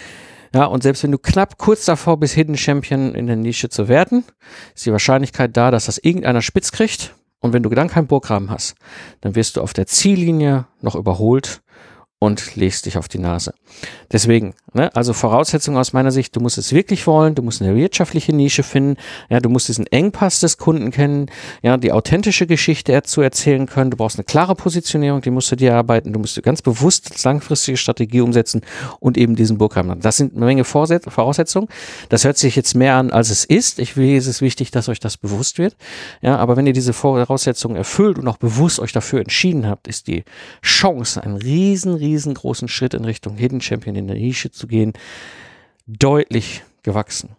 ja, 0.54 0.65
und 0.65 0.84
selbst 0.84 1.04
wenn 1.04 1.12
du 1.12 1.17
knapp 1.17 1.58
kurz 1.58 1.86
davor 1.86 2.20
bist, 2.20 2.34
Hidden 2.34 2.58
Champion 2.58 3.15
in 3.15 3.28
der 3.28 3.38
Nische 3.38 3.70
zu 3.70 3.88
werden, 3.88 4.26
ist 4.76 4.86
die 4.86 4.91
Wahrscheinlichkeit 4.91 5.56
da, 5.56 5.72
dass 5.72 5.86
das 5.86 5.98
irgendeiner 5.98 6.41
spitz 6.41 6.74
kriegt. 6.74 7.15
Und 7.39 7.54
wenn 7.54 7.63
du 7.63 7.70
dann 7.70 7.88
keinen 7.88 8.08
Burggraben 8.08 8.52
hast, 8.52 8.76
dann 9.22 9.36
wirst 9.36 9.56
du 9.56 9.62
auf 9.62 9.74
der 9.74 9.88
Ziellinie 9.88 10.67
noch 10.82 10.96
überholt 10.96 11.62
und 12.24 12.56
legst 12.56 12.86
dich 12.86 13.00
auf 13.00 13.08
die 13.08 13.18
Nase. 13.18 13.56
Deswegen, 14.12 14.54
ne, 14.74 14.96
also 14.96 15.12
Voraussetzung 15.12 15.76
aus 15.76 15.92
meiner 15.92 16.12
Sicht, 16.12 16.36
du 16.36 16.40
musst 16.40 16.60
es 16.60 16.72
wirklich 16.72 17.08
wollen, 17.08 17.34
du 17.34 17.42
musst 17.42 17.64
eine 17.64 17.76
wirtschaftliche 17.76 18.32
Nische 18.32 18.62
finden, 18.62 18.98
ja, 19.30 19.40
du 19.40 19.50
musst 19.50 19.70
diesen 19.70 19.88
Engpass 19.88 20.40
des 20.40 20.60
Kunden 20.60 20.92
kennen, 20.92 21.32
ja, 21.64 21.78
die 21.78 21.92
authentische 21.92 22.46
Geschichte 22.46 23.02
zu 23.02 23.22
erzählen 23.22 23.66
können, 23.66 23.90
du 23.90 23.98
brauchst 23.98 24.18
eine 24.18 24.24
klare 24.24 24.54
Positionierung, 24.54 25.22
die 25.22 25.32
musst 25.32 25.52
du 25.52 25.56
dir 25.56 25.74
arbeiten, 25.74 26.14
du 26.14 26.20
musst 26.20 26.42
ganz 26.44 26.62
bewusst 26.62 27.24
langfristige 27.24 27.76
Strategie 27.78 28.22
umsetzen 28.22 28.62
und 29.00 29.18
eben 29.18 29.36
diesen 29.36 29.58
Burgheim 29.58 29.90
haben. 29.90 30.02
Das 30.02 30.18
sind 30.18 30.36
eine 30.36 30.46
Menge 30.46 30.64
Voraussetzungen. 30.64 31.70
Das 32.10 32.24
hört 32.24 32.38
sich 32.38 32.56
jetzt 32.56 32.76
mehr 32.76 32.98
an, 32.98 33.10
als 33.10 33.32
es 33.32 33.46
ist. 33.46 33.80
Ich 33.80 33.98
will, 33.98 34.16
es 34.16 34.28
ist 34.28 34.42
wichtig, 34.42 34.70
dass 34.70 34.90
euch 34.90 35.00
das 35.00 35.18
bewusst 35.18 35.58
wird. 35.58 35.76
Ja, 36.22 36.38
aber 36.38 36.56
wenn 36.56 36.68
ihr 36.68 36.74
diese 36.74 36.94
Voraussetzungen 36.94 37.78
erfüllt 37.78 38.20
und 38.20 38.28
auch 38.28 38.38
bewusst 38.38 38.80
euch 38.80 38.92
dafür 38.92 39.22
entschieden 39.22 39.66
habt, 39.66 39.88
ist 39.88 40.06
die 40.06 40.24
Chance, 40.62 41.24
ein 41.24 41.34
riesen, 41.34 41.96
riesen 41.96 42.11
riesengroßen 42.12 42.67
Schritt 42.67 42.93
in 42.93 43.06
Richtung 43.06 43.38
Hidden 43.38 43.62
Champion 43.62 43.95
in 43.95 44.08
der 44.08 44.17
Nische 44.17 44.52
zu 44.52 44.67
gehen, 44.67 44.93
deutlich 45.88 46.63
gewachsen. 46.84 47.30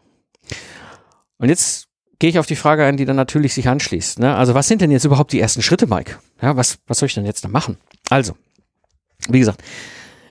Und 1.38 1.48
jetzt 1.48 1.88
gehe 2.18 2.30
ich 2.30 2.38
auf 2.38 2.46
die 2.46 2.56
Frage 2.56 2.84
ein, 2.84 2.96
die 2.96 3.04
dann 3.04 3.16
natürlich 3.16 3.54
sich 3.54 3.68
anschließt. 3.68 4.18
Ne? 4.18 4.34
Also 4.34 4.54
was 4.54 4.68
sind 4.68 4.80
denn 4.80 4.90
jetzt 4.90 5.04
überhaupt 5.04 5.32
die 5.32 5.40
ersten 5.40 5.62
Schritte, 5.62 5.86
Mike? 5.86 6.18
Ja, 6.40 6.56
was, 6.56 6.78
was 6.86 6.98
soll 6.98 7.06
ich 7.06 7.14
denn 7.14 7.24
jetzt 7.24 7.44
da 7.44 7.48
machen? 7.48 7.76
Also, 8.10 8.36
wie 9.28 9.38
gesagt, 9.38 9.62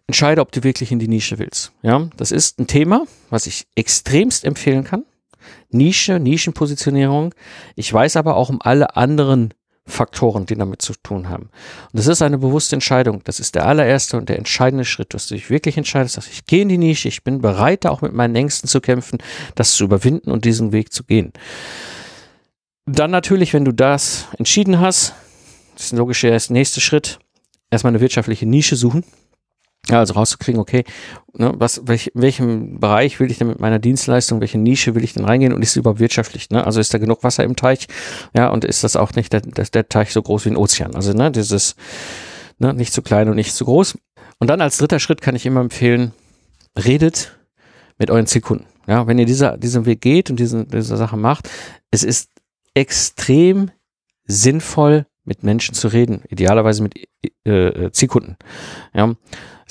entscheide, 0.07 0.41
ob 0.41 0.51
du 0.51 0.63
wirklich 0.63 0.91
in 0.91 0.99
die 0.99 1.07
Nische 1.07 1.39
willst. 1.39 1.71
Ja, 1.81 2.09
das 2.17 2.31
ist 2.31 2.59
ein 2.59 2.67
Thema, 2.67 3.05
was 3.29 3.47
ich 3.47 3.67
extremst 3.75 4.45
empfehlen 4.45 4.83
kann. 4.83 5.05
Nische, 5.69 6.19
Nischenpositionierung. 6.19 7.33
Ich 7.75 7.91
weiß 7.91 8.15
aber 8.15 8.35
auch 8.35 8.49
um 8.49 8.61
alle 8.61 8.95
anderen 8.95 9.53
Faktoren, 9.87 10.45
die 10.45 10.55
damit 10.55 10.81
zu 10.81 10.93
tun 11.01 11.29
haben. 11.29 11.43
Und 11.43 11.93
das 11.93 12.07
ist 12.07 12.21
eine 12.21 12.37
bewusste 12.37 12.75
Entscheidung. 12.75 13.23
Das 13.23 13.39
ist 13.39 13.55
der 13.55 13.65
allererste 13.65 14.17
und 14.17 14.29
der 14.29 14.37
entscheidende 14.37 14.85
Schritt, 14.85 15.13
dass 15.13 15.27
du 15.27 15.35
dich 15.35 15.49
wirklich 15.49 15.77
entscheidest, 15.77 16.17
dass 16.17 16.27
ich 16.27 16.45
gehe 16.45 16.61
in 16.61 16.69
die 16.69 16.77
Nische, 16.77 17.07
ich 17.07 17.23
bin 17.23 17.41
bereit, 17.41 17.85
auch 17.85 18.01
mit 18.01 18.13
meinen 18.13 18.35
Ängsten 18.35 18.69
zu 18.69 18.79
kämpfen, 18.79 19.19
das 19.55 19.73
zu 19.73 19.83
überwinden 19.83 20.31
und 20.31 20.45
diesen 20.45 20.71
Weg 20.71 20.93
zu 20.93 21.03
gehen. 21.03 21.33
Dann 22.85 23.11
natürlich, 23.11 23.53
wenn 23.53 23.65
du 23.65 23.71
das 23.71 24.27
entschieden 24.37 24.79
hast, 24.79 25.13
das 25.75 25.85
ist 25.85 25.93
ein 25.93 25.97
logischer 25.97 26.37
nächste 26.49 26.81
Schritt, 26.81 27.19
erstmal 27.71 27.91
eine 27.91 28.01
wirtschaftliche 28.01 28.45
Nische 28.45 28.75
suchen. 28.75 29.03
Ja, 29.89 29.99
also 29.99 30.13
rauszukriegen, 30.13 30.61
okay, 30.61 30.83
ne, 31.33 31.53
was, 31.57 31.81
welch, 31.87 32.11
in 32.13 32.21
welchem 32.21 32.79
Bereich 32.79 33.19
will 33.19 33.31
ich 33.31 33.39
denn 33.39 33.47
mit 33.47 33.59
meiner 33.59 33.79
Dienstleistung, 33.79 34.39
welche 34.39 34.59
Nische 34.59 34.93
will 34.93 35.03
ich 35.03 35.13
denn 35.13 35.25
reingehen 35.25 35.53
und 35.53 35.61
ist 35.63 35.71
es 35.71 35.77
überhaupt 35.77 35.99
wirtschaftlich? 35.99 36.49
Ne? 36.51 36.63
Also 36.63 36.79
ist 36.79 36.93
da 36.93 36.99
genug 36.99 37.23
Wasser 37.23 37.43
im 37.43 37.55
Teich? 37.55 37.87
Ja, 38.35 38.49
und 38.49 38.63
ist 38.63 38.83
das 38.83 38.95
auch 38.95 39.13
nicht 39.13 39.33
der, 39.33 39.41
der, 39.41 39.65
der 39.65 39.89
Teich 39.89 40.13
so 40.13 40.21
groß 40.21 40.45
wie 40.45 40.49
ein 40.49 40.57
Ozean? 40.57 40.95
Also 40.95 41.13
ne, 41.13 41.31
dieses 41.31 41.75
ne, 42.59 42.73
nicht 42.73 42.93
zu 42.93 43.01
klein 43.01 43.27
und 43.27 43.35
nicht 43.35 43.55
zu 43.55 43.65
groß. 43.65 43.97
Und 44.39 44.49
dann 44.49 44.61
als 44.61 44.77
dritter 44.77 44.99
Schritt 44.99 45.21
kann 45.21 45.35
ich 45.35 45.45
immer 45.45 45.61
empfehlen, 45.61 46.13
redet 46.77 47.37
mit 47.97 48.11
euren 48.11 48.27
Zielkunden. 48.27 48.67
Ja, 48.87 49.07
wenn 49.07 49.19
ihr 49.19 49.25
dieser, 49.25 49.57
diesen 49.57 49.85
Weg 49.85 50.01
geht 50.01 50.29
und 50.29 50.39
diese, 50.39 50.65
diese 50.65 50.97
Sache 50.97 51.17
macht, 51.17 51.49
es 51.91 52.03
ist 52.03 52.29
extrem 52.73 53.71
sinnvoll, 54.25 55.05
mit 55.23 55.43
Menschen 55.43 55.75
zu 55.75 55.87
reden, 55.87 56.23
idealerweise 56.29 56.81
mit 56.81 56.95
äh, 57.45 57.67
äh 57.67 57.91
Zielkunden. 57.91 58.37
Ja, 58.93 59.13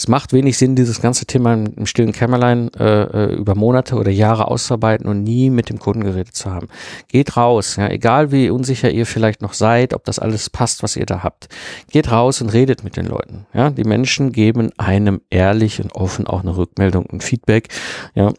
es 0.00 0.08
macht 0.08 0.32
wenig 0.32 0.56
Sinn, 0.56 0.76
dieses 0.76 1.02
ganze 1.02 1.26
Thema 1.26 1.52
im, 1.52 1.84
stillen 1.84 2.12
Kämmerlein 2.12 2.72
äh, 2.72 3.02
äh, 3.02 3.34
über 3.34 3.54
Monate 3.54 3.96
oder 3.96 4.10
Jahre 4.10 4.48
auszuarbeiten 4.48 5.06
und 5.06 5.24
nie 5.24 5.50
mit 5.50 5.68
dem 5.68 5.78
Kunden 5.78 6.04
geredet 6.04 6.34
zu 6.34 6.50
haben. 6.50 6.68
Geht 7.08 7.36
raus, 7.36 7.76
ja, 7.76 7.86
egal 7.86 8.32
wie 8.32 8.48
unsicher 8.48 8.90
ihr 8.90 9.04
vielleicht 9.04 9.42
noch 9.42 9.52
seid, 9.52 9.92
ob 9.92 10.04
das 10.06 10.18
alles 10.18 10.48
passt, 10.48 10.82
was 10.82 10.96
ihr 10.96 11.04
da 11.04 11.22
habt. 11.22 11.50
Geht 11.90 12.10
raus 12.10 12.40
und 12.40 12.48
redet 12.48 12.82
mit 12.82 12.96
den 12.96 13.04
Leuten. 13.04 13.44
Ja, 13.52 13.68
die 13.68 13.84
Menschen 13.84 14.32
geben 14.32 14.70
einem 14.78 15.20
ehrlich 15.28 15.82
und 15.82 15.94
offen 15.94 16.26
auch 16.26 16.40
eine 16.40 16.56
Rückmeldung 16.56 17.04
und 17.04 17.22
Feedback. 17.22 17.68
Ja, 18.14 18.32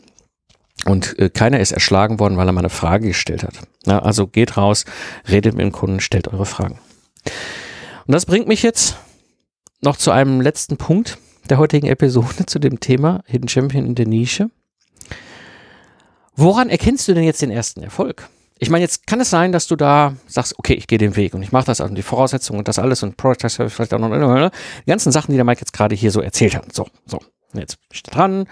und 0.86 1.19
äh, 1.19 1.30
keiner 1.30 1.60
ist 1.60 1.74
erschlagen 1.74 2.19
worden, 2.19 2.38
weil 2.38 2.50
er 2.50 2.54
mal 2.54 2.62
eine 2.62 2.69
Frage 2.69 3.10
gestellt 3.10 3.43
hat. 3.43 3.54
Ja, 3.86 4.00
also 4.00 4.26
geht 4.26 4.58
raus, 4.58 4.86
redet 5.30 5.54
mit 5.54 5.63
dem 5.63 5.71
Kunden, 5.71 6.00
stellt 6.00 6.28
eure 6.28 6.47
Fragen. 6.47 6.80
Und 8.08 8.15
das 8.15 8.26
bringt 8.26 8.47
mich 8.47 8.63
jetzt 8.63 8.97
noch 9.82 9.95
zu 9.95 10.10
einem 10.10 10.41
letzten 10.41 10.78
Punkt 10.78 11.19
der 11.51 11.57
heutigen 11.57 11.87
Episode 11.87 12.45
zu 12.47 12.59
dem 12.59 12.79
Thema 12.79 13.23
Hidden 13.27 13.49
Champion 13.49 13.85
in 13.85 13.93
der 13.93 14.07
Nische. 14.07 14.49
Woran 16.35 16.69
erkennst 16.69 17.07
du 17.09 17.13
denn 17.13 17.25
jetzt 17.25 17.41
den 17.41 17.51
ersten 17.51 17.83
Erfolg? 17.83 18.29
Ich 18.57 18.69
meine, 18.69 18.83
jetzt 18.83 19.05
kann 19.05 19.19
es 19.19 19.29
sein, 19.29 19.51
dass 19.51 19.67
du 19.67 19.75
da 19.75 20.15
sagst, 20.27 20.57
okay, 20.57 20.75
ich 20.75 20.87
gehe 20.87 20.97
den 20.97 21.17
Weg 21.17 21.33
und 21.33 21.43
ich 21.43 21.51
mache 21.51 21.65
das, 21.65 21.81
also 21.81 21.93
die 21.93 22.03
Voraussetzungen 22.03 22.59
und 22.59 22.67
das 22.69 22.79
alles 22.79 23.03
und 23.03 23.17
Product 23.17 23.49
Service 23.49 23.73
vielleicht 23.73 23.93
auch 23.93 23.99
noch, 23.99 24.51
die 24.85 24.89
ganzen 24.89 25.11
Sachen, 25.11 25.31
die 25.31 25.35
der 25.35 25.43
Mike 25.43 25.59
jetzt 25.59 25.73
gerade 25.73 25.93
hier 25.93 26.11
so 26.11 26.21
erzählt 26.21 26.55
hat. 26.55 26.73
So, 26.73 26.87
so, 27.05 27.19
jetzt 27.53 27.77
da 28.05 28.11
dran 28.11 28.39
und 28.41 28.47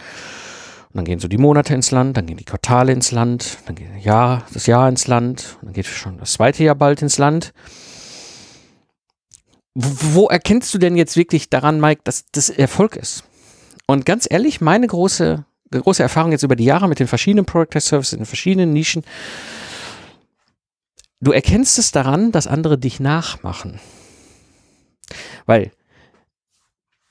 dann 0.93 1.05
gehen 1.05 1.19
so 1.19 1.29
die 1.29 1.37
Monate 1.37 1.73
ins 1.73 1.91
Land, 1.91 2.17
dann 2.17 2.25
gehen 2.25 2.37
die 2.37 2.43
Quartale 2.43 2.91
ins 2.91 3.11
Land, 3.11 3.59
dann 3.65 3.75
geht 3.75 3.87
das 3.95 4.03
Jahr, 4.03 4.43
das 4.53 4.65
Jahr 4.65 4.89
ins 4.89 5.07
Land, 5.07 5.57
dann 5.61 5.71
geht 5.71 5.85
schon 5.85 6.17
das 6.17 6.33
zweite 6.33 6.65
Jahr 6.65 6.75
bald 6.75 7.01
ins 7.01 7.17
Land 7.17 7.53
wo 9.75 10.27
erkennst 10.27 10.73
du 10.73 10.77
denn 10.77 10.95
jetzt 10.95 11.15
wirklich 11.15 11.49
daran, 11.49 11.79
Mike, 11.79 12.01
dass 12.03 12.25
das 12.31 12.49
Erfolg 12.49 12.95
ist? 12.95 13.23
Und 13.85 14.05
ganz 14.05 14.27
ehrlich, 14.29 14.61
meine 14.61 14.87
große, 14.87 15.45
große 15.71 16.03
Erfahrung 16.03 16.31
jetzt 16.31 16.43
über 16.43 16.55
die 16.55 16.65
Jahre 16.65 16.87
mit 16.87 16.99
den 16.99 17.07
verschiedenen 17.07 17.45
Product 17.45 17.79
Services 17.79 18.13
in 18.13 18.19
den 18.19 18.25
verschiedenen 18.25 18.73
Nischen, 18.73 19.03
du 21.21 21.31
erkennst 21.31 21.79
es 21.79 21.91
daran, 21.91 22.31
dass 22.31 22.47
andere 22.47 22.77
dich 22.77 22.99
nachmachen. 22.99 23.79
Weil, 25.45 25.71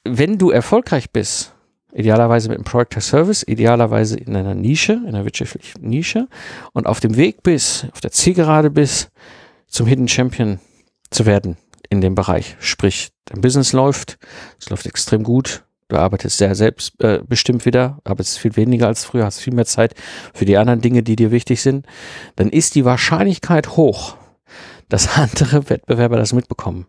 wenn 0.04 0.38
du 0.38 0.50
erfolgreich 0.50 1.10
bist, 1.10 1.52
idealerweise 1.92 2.48
mit 2.48 2.58
einem 2.58 2.64
Product 2.64 3.00
Service, 3.00 3.42
idealerweise 3.46 4.16
in 4.16 4.36
einer 4.36 4.54
Nische, 4.54 4.92
in 4.92 5.08
einer 5.08 5.24
wirtschaftlichen 5.24 5.88
Nische 5.88 6.28
und 6.72 6.86
auf 6.86 7.00
dem 7.00 7.16
Weg 7.16 7.42
bist, 7.42 7.86
auf 7.92 8.00
der 8.00 8.12
Zielgerade 8.12 8.70
bist, 8.70 9.10
zum 9.66 9.86
Hidden 9.86 10.08
Champion 10.08 10.60
zu 11.10 11.26
werden, 11.26 11.56
in 11.90 12.00
dem 12.00 12.14
Bereich. 12.14 12.56
Sprich, 12.60 13.10
dein 13.26 13.40
Business 13.40 13.72
läuft, 13.72 14.18
es 14.58 14.70
läuft 14.70 14.86
extrem 14.86 15.22
gut, 15.22 15.64
du 15.88 15.96
arbeitest 15.96 16.38
sehr 16.38 16.54
selbstbestimmt 16.54 17.62
äh, 17.62 17.64
wieder, 17.64 17.98
arbeitest 18.04 18.38
viel 18.38 18.56
weniger 18.56 18.86
als 18.86 19.04
früher, 19.04 19.24
hast 19.24 19.40
viel 19.40 19.54
mehr 19.54 19.66
Zeit 19.66 19.94
für 20.34 20.44
die 20.44 20.56
anderen 20.56 20.80
Dinge, 20.80 21.02
die 21.02 21.16
dir 21.16 21.30
wichtig 21.30 21.62
sind, 21.62 21.86
dann 22.36 22.50
ist 22.50 22.74
die 22.74 22.84
Wahrscheinlichkeit 22.84 23.76
hoch, 23.76 24.16
dass 24.88 25.08
andere 25.16 25.68
Wettbewerber 25.70 26.16
das 26.16 26.32
mitbekommen. 26.32 26.86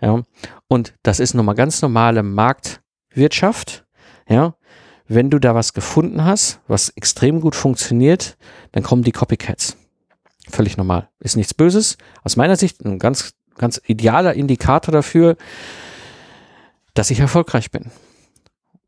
Ja, 0.00 0.22
und 0.68 0.94
das 1.02 1.20
ist 1.20 1.34
nochmal 1.34 1.56
ganz 1.56 1.82
normale 1.82 2.22
Marktwirtschaft. 2.22 3.84
Ja, 4.28 4.54
wenn 5.06 5.30
du 5.30 5.38
da 5.38 5.54
was 5.54 5.72
gefunden 5.72 6.24
hast, 6.24 6.60
was 6.66 6.90
extrem 6.90 7.40
gut 7.40 7.54
funktioniert, 7.54 8.36
dann 8.72 8.82
kommen 8.82 9.02
die 9.02 9.12
Copycats. 9.12 9.76
Völlig 10.48 10.76
normal. 10.76 11.08
Ist 11.20 11.36
nichts 11.36 11.54
Böses. 11.54 11.96
Aus 12.22 12.36
meiner 12.36 12.56
Sicht 12.56 12.84
ein 12.84 12.98
ganz 12.98 13.32
ganz 13.56 13.80
idealer 13.86 14.34
Indikator 14.34 14.92
dafür, 14.92 15.36
dass 16.94 17.10
ich 17.10 17.20
erfolgreich 17.20 17.70
bin. 17.70 17.90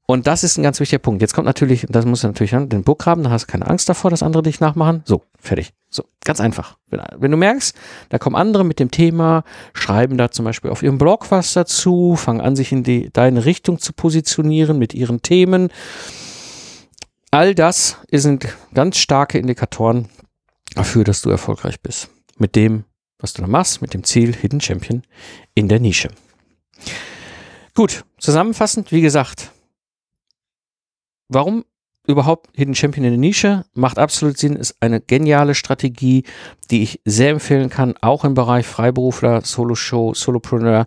Und 0.09 0.29
das 0.29 0.45
ist 0.45 0.57
ein 0.57 0.63
ganz 0.63 0.79
wichtiger 0.79 1.01
Punkt. 1.01 1.21
Jetzt 1.21 1.35
kommt 1.35 1.47
natürlich, 1.47 1.85
das 1.89 2.07
muss 2.07 2.23
natürlich 2.23 2.53
den 2.53 2.85
Burggraben, 2.85 3.25
da 3.25 3.31
hast 3.31 3.49
du 3.49 3.51
keine 3.51 3.67
Angst 3.67 3.89
davor, 3.89 4.09
dass 4.09 4.23
andere 4.23 4.45
dich 4.45 4.61
nachmachen. 4.61 5.03
So, 5.05 5.23
fertig. 5.41 5.73
So, 5.91 6.05
ganz 6.25 6.41
einfach. 6.41 6.77
Wenn, 6.89 7.01
wenn, 7.19 7.31
du 7.33 7.37
merkst, 7.37 7.77
da 8.09 8.19
kommen 8.19 8.37
andere 8.37 8.65
mit 8.65 8.79
dem 8.79 8.93
Thema, 8.93 9.43
schreiben 9.73 10.17
da 10.17 10.31
zum 10.31 10.45
Beispiel 10.45 10.71
auf 10.71 10.85
ihrem 10.85 10.99
Blog 10.99 11.33
was 11.33 11.55
dazu, 11.55 12.15
fangen 12.15 12.41
an, 12.41 12.55
sich 12.55 12.71
in 12.71 12.85
die, 12.85 13.11
deine 13.13 13.45
Richtung 13.45 13.81
zu 13.81 13.93
positionieren 13.93 14.79
mit 14.79 14.95
ihren 14.95 15.23
Themen. 15.23 15.71
All 17.33 17.57
das 17.57 17.97
sind 18.13 18.47
ganz 18.75 18.99
starke 18.99 19.39
Indikatoren 19.39 20.09
dafür, 20.77 21.03
dass 21.03 21.23
du 21.23 21.31
erfolgreich 21.31 21.81
bist. 21.81 22.11
Mit 22.39 22.55
dem, 22.55 22.85
was 23.19 23.33
du 23.33 23.43
da 23.43 23.49
machst 23.49 23.83
mit 23.83 23.95
dem 23.95 24.05
Ziel 24.05 24.35
Hidden 24.35 24.61
Champion 24.61 25.03
in 25.55 25.69
der 25.69 25.81
Nische. 25.81 26.09
Gut, 27.75 28.05
zusammenfassend, 28.19 28.93
wie 28.93 29.01
gesagt, 29.01 29.53
warum 31.29 31.65
überhaupt 32.07 32.49
Hidden 32.55 32.75
Champion 32.75 33.05
in 33.05 33.13
der 33.13 33.21
Nische? 33.21 33.65
Macht 33.75 33.99
absolut 33.99 34.39
Sinn, 34.39 34.57
ist 34.57 34.77
eine 34.81 35.01
geniale 35.01 35.55
Strategie, 35.55 36.25
die 36.71 36.83
ich 36.83 37.01
sehr 37.05 37.31
empfehlen 37.31 37.69
kann, 37.69 37.95
auch 38.01 38.25
im 38.25 38.35
Bereich 38.35 38.67
Freiberufler, 38.67 39.43
Solo-Show, 39.43 40.15
Solopreneur, 40.15 40.87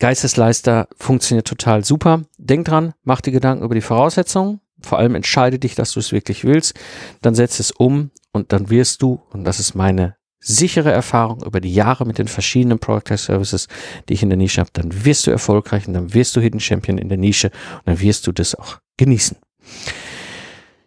Geistesleister, 0.00 0.88
funktioniert 0.96 1.46
total 1.46 1.84
super. 1.84 2.22
Denk 2.38 2.66
dran, 2.66 2.94
mach 3.02 3.20
dir 3.20 3.32
Gedanken 3.32 3.64
über 3.64 3.74
die 3.74 3.80
Voraussetzungen, 3.80 4.60
vor 4.80 4.98
allem 4.98 5.14
entscheide 5.14 5.58
dich, 5.58 5.74
dass 5.74 5.92
du 5.92 6.00
es 6.00 6.12
wirklich 6.12 6.44
willst, 6.44 6.74
dann 7.20 7.34
setz 7.34 7.58
es 7.58 7.72
um 7.72 8.10
und 8.32 8.52
dann 8.52 8.70
wirst 8.70 9.02
du, 9.02 9.20
und 9.30 9.44
das 9.44 9.58
ist 9.58 9.74
meine 9.74 10.17
sichere 10.40 10.92
Erfahrung 10.92 11.42
über 11.44 11.60
die 11.60 11.72
Jahre 11.72 12.04
mit 12.06 12.18
den 12.18 12.28
verschiedenen 12.28 12.78
Product 12.78 13.16
Services, 13.16 13.68
die 14.08 14.14
ich 14.14 14.22
in 14.22 14.30
der 14.30 14.38
Nische 14.38 14.60
habe, 14.60 14.70
dann 14.72 15.04
wirst 15.04 15.26
du 15.26 15.30
erfolgreich 15.30 15.88
und 15.88 15.94
dann 15.94 16.14
wirst 16.14 16.36
du 16.36 16.40
Hidden 16.40 16.60
Champion 16.60 16.98
in 16.98 17.08
der 17.08 17.18
Nische 17.18 17.48
und 17.48 17.86
dann 17.86 18.00
wirst 18.00 18.26
du 18.26 18.32
das 18.32 18.54
auch 18.54 18.78
genießen. 18.96 19.36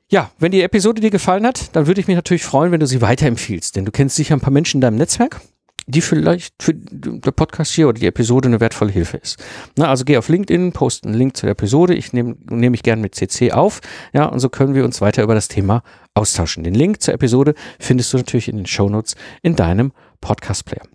Ja, 0.09 0.31
wenn 0.39 0.51
die 0.51 0.61
Episode 0.61 1.01
dir 1.01 1.09
gefallen 1.09 1.45
hat, 1.45 1.73
dann 1.75 1.87
würde 1.87 2.01
ich 2.01 2.07
mich 2.07 2.17
natürlich 2.17 2.43
freuen, 2.43 2.71
wenn 2.71 2.81
du 2.81 2.87
sie 2.87 3.01
weiterempfiehlst, 3.01 3.75
denn 3.75 3.85
du 3.85 3.91
kennst 3.91 4.17
sicher 4.17 4.35
ein 4.35 4.41
paar 4.41 4.51
Menschen 4.51 4.77
in 4.77 4.81
deinem 4.81 4.97
Netzwerk, 4.97 5.39
die 5.87 6.01
vielleicht 6.01 6.53
für 6.61 6.73
der 6.73 7.31
Podcast 7.31 7.71
hier 7.71 7.87
oder 7.87 7.99
die 7.99 8.07
Episode 8.07 8.47
eine 8.47 8.59
wertvolle 8.59 8.91
Hilfe 8.91 9.17
ist. 9.17 9.41
Na, 9.77 9.87
also 9.87 10.05
geh 10.05 10.17
auf 10.17 10.29
LinkedIn, 10.29 10.73
poste 10.73 11.07
einen 11.07 11.17
Link 11.17 11.37
zur 11.37 11.49
Episode. 11.49 11.95
Ich 11.95 12.13
nehme 12.13 12.35
nehm 12.49 12.71
mich 12.71 12.83
gern 12.83 13.01
mit 13.01 13.15
CC 13.15 13.51
auf. 13.51 13.81
Ja, 14.13 14.25
und 14.25 14.39
so 14.39 14.49
können 14.49 14.75
wir 14.75 14.83
uns 14.83 15.01
weiter 15.01 15.23
über 15.23 15.33
das 15.33 15.47
Thema 15.47 15.83
austauschen. 16.13 16.63
Den 16.63 16.73
Link 16.73 17.01
zur 17.01 17.13
Episode 17.13 17.55
findest 17.79 18.13
du 18.13 18.17
natürlich 18.17 18.47
in 18.47 18.57
den 18.57 18.65
Shownotes 18.65 19.15
in 19.41 19.55
deinem 19.55 19.91
Podcast-Player. 20.19 20.87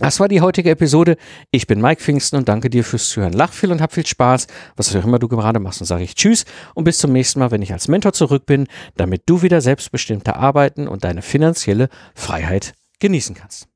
Das 0.00 0.18
war 0.18 0.28
die 0.28 0.40
heutige 0.40 0.70
Episode. 0.70 1.16
Ich 1.50 1.66
bin 1.66 1.80
Mike 1.80 2.00
Pfingsten 2.00 2.36
und 2.36 2.48
danke 2.48 2.70
dir 2.70 2.84
fürs 2.84 3.10
Zuhören. 3.10 3.34
Lach 3.34 3.52
viel 3.52 3.70
und 3.70 3.82
hab 3.82 3.92
viel 3.92 4.06
Spaß, 4.06 4.46
was 4.76 4.96
auch 4.96 5.04
immer 5.04 5.18
du 5.18 5.28
gerade 5.28 5.60
machst. 5.60 5.82
Und 5.82 5.86
sage 5.86 6.04
ich 6.04 6.14
Tschüss 6.14 6.46
und 6.74 6.84
bis 6.84 6.98
zum 6.98 7.12
nächsten 7.12 7.38
Mal, 7.38 7.50
wenn 7.50 7.60
ich 7.60 7.72
als 7.72 7.86
Mentor 7.86 8.14
zurück 8.14 8.46
bin, 8.46 8.66
damit 8.96 9.24
du 9.26 9.42
wieder 9.42 9.60
selbstbestimmter 9.60 10.36
arbeiten 10.36 10.88
und 10.88 11.04
deine 11.04 11.20
finanzielle 11.20 11.90
Freiheit 12.14 12.72
genießen 12.98 13.34
kannst. 13.34 13.69